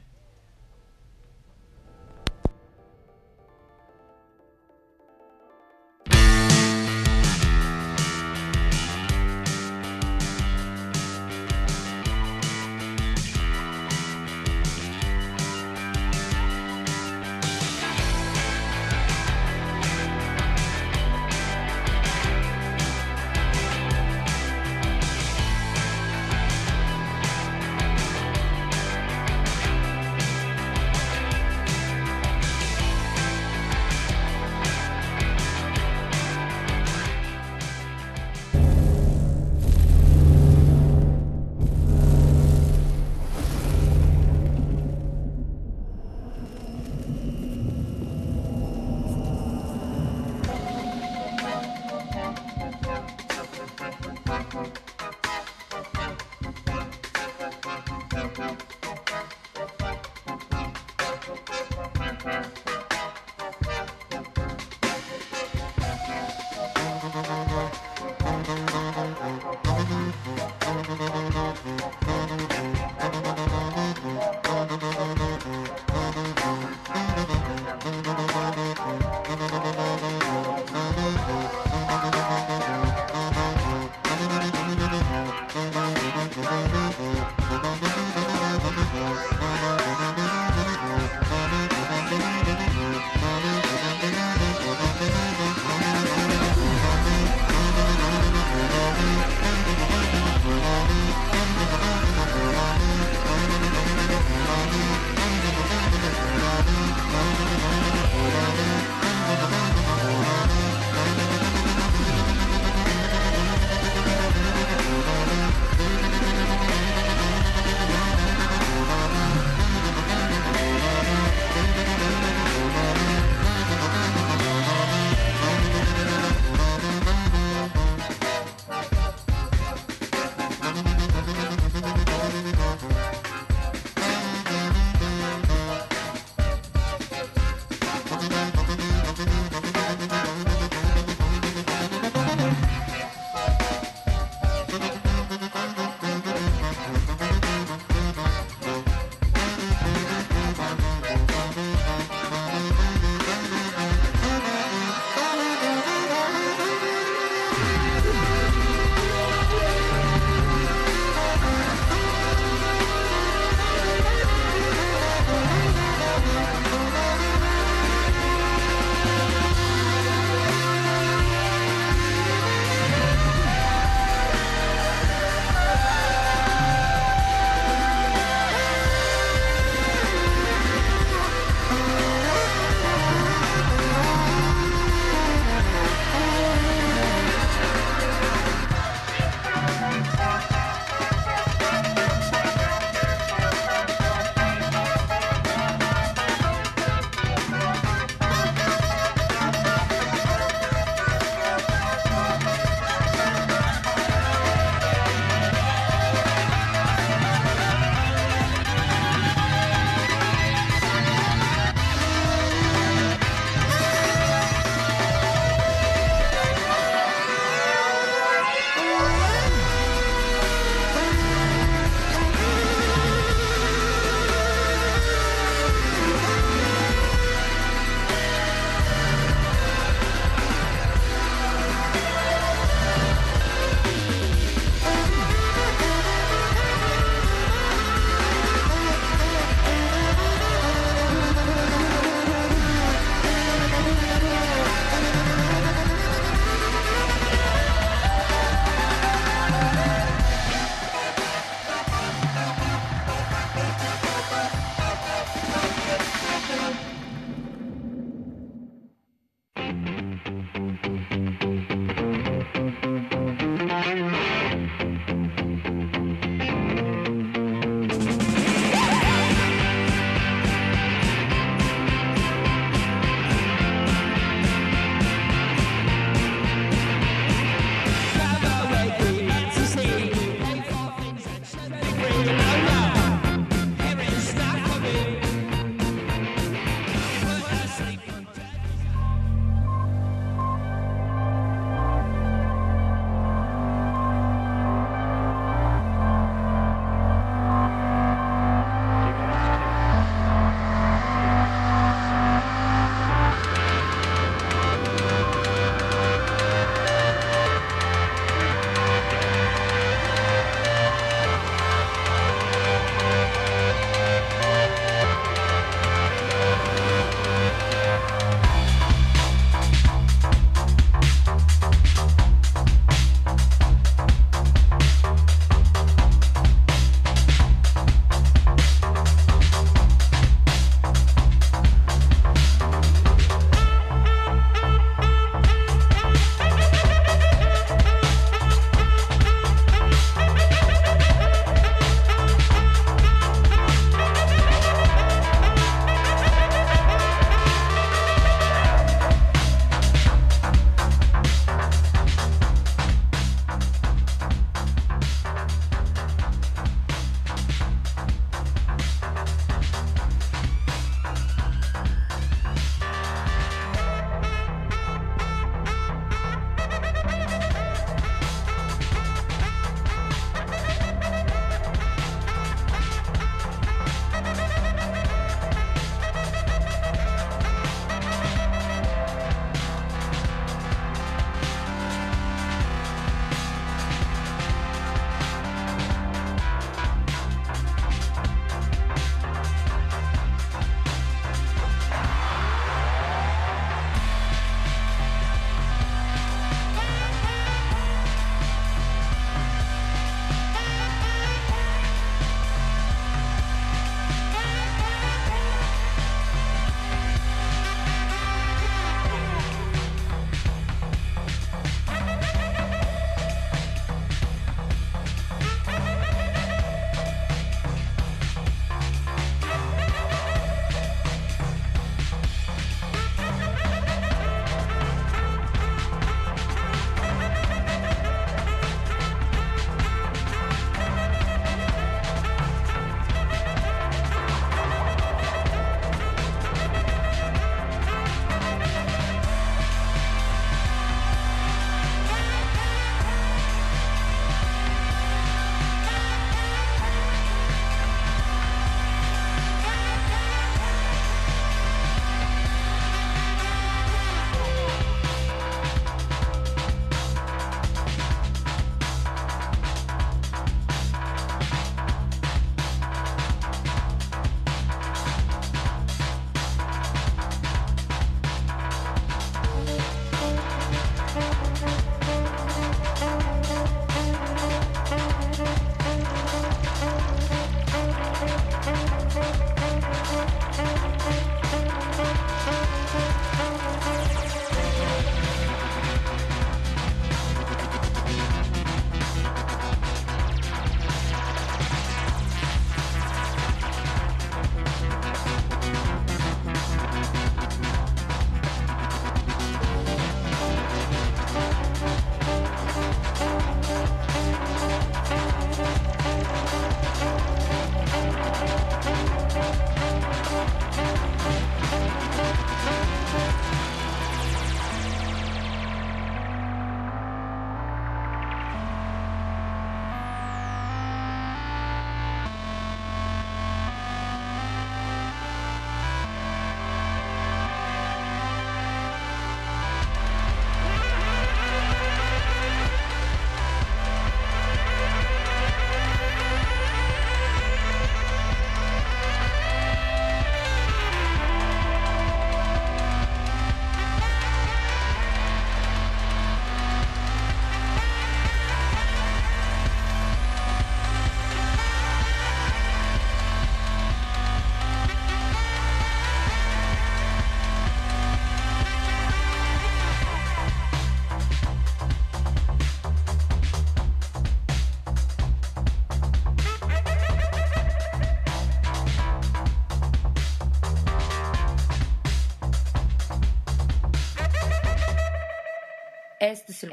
Música 71.48 72.57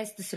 Este 0.00 0.22
es 0.22 0.34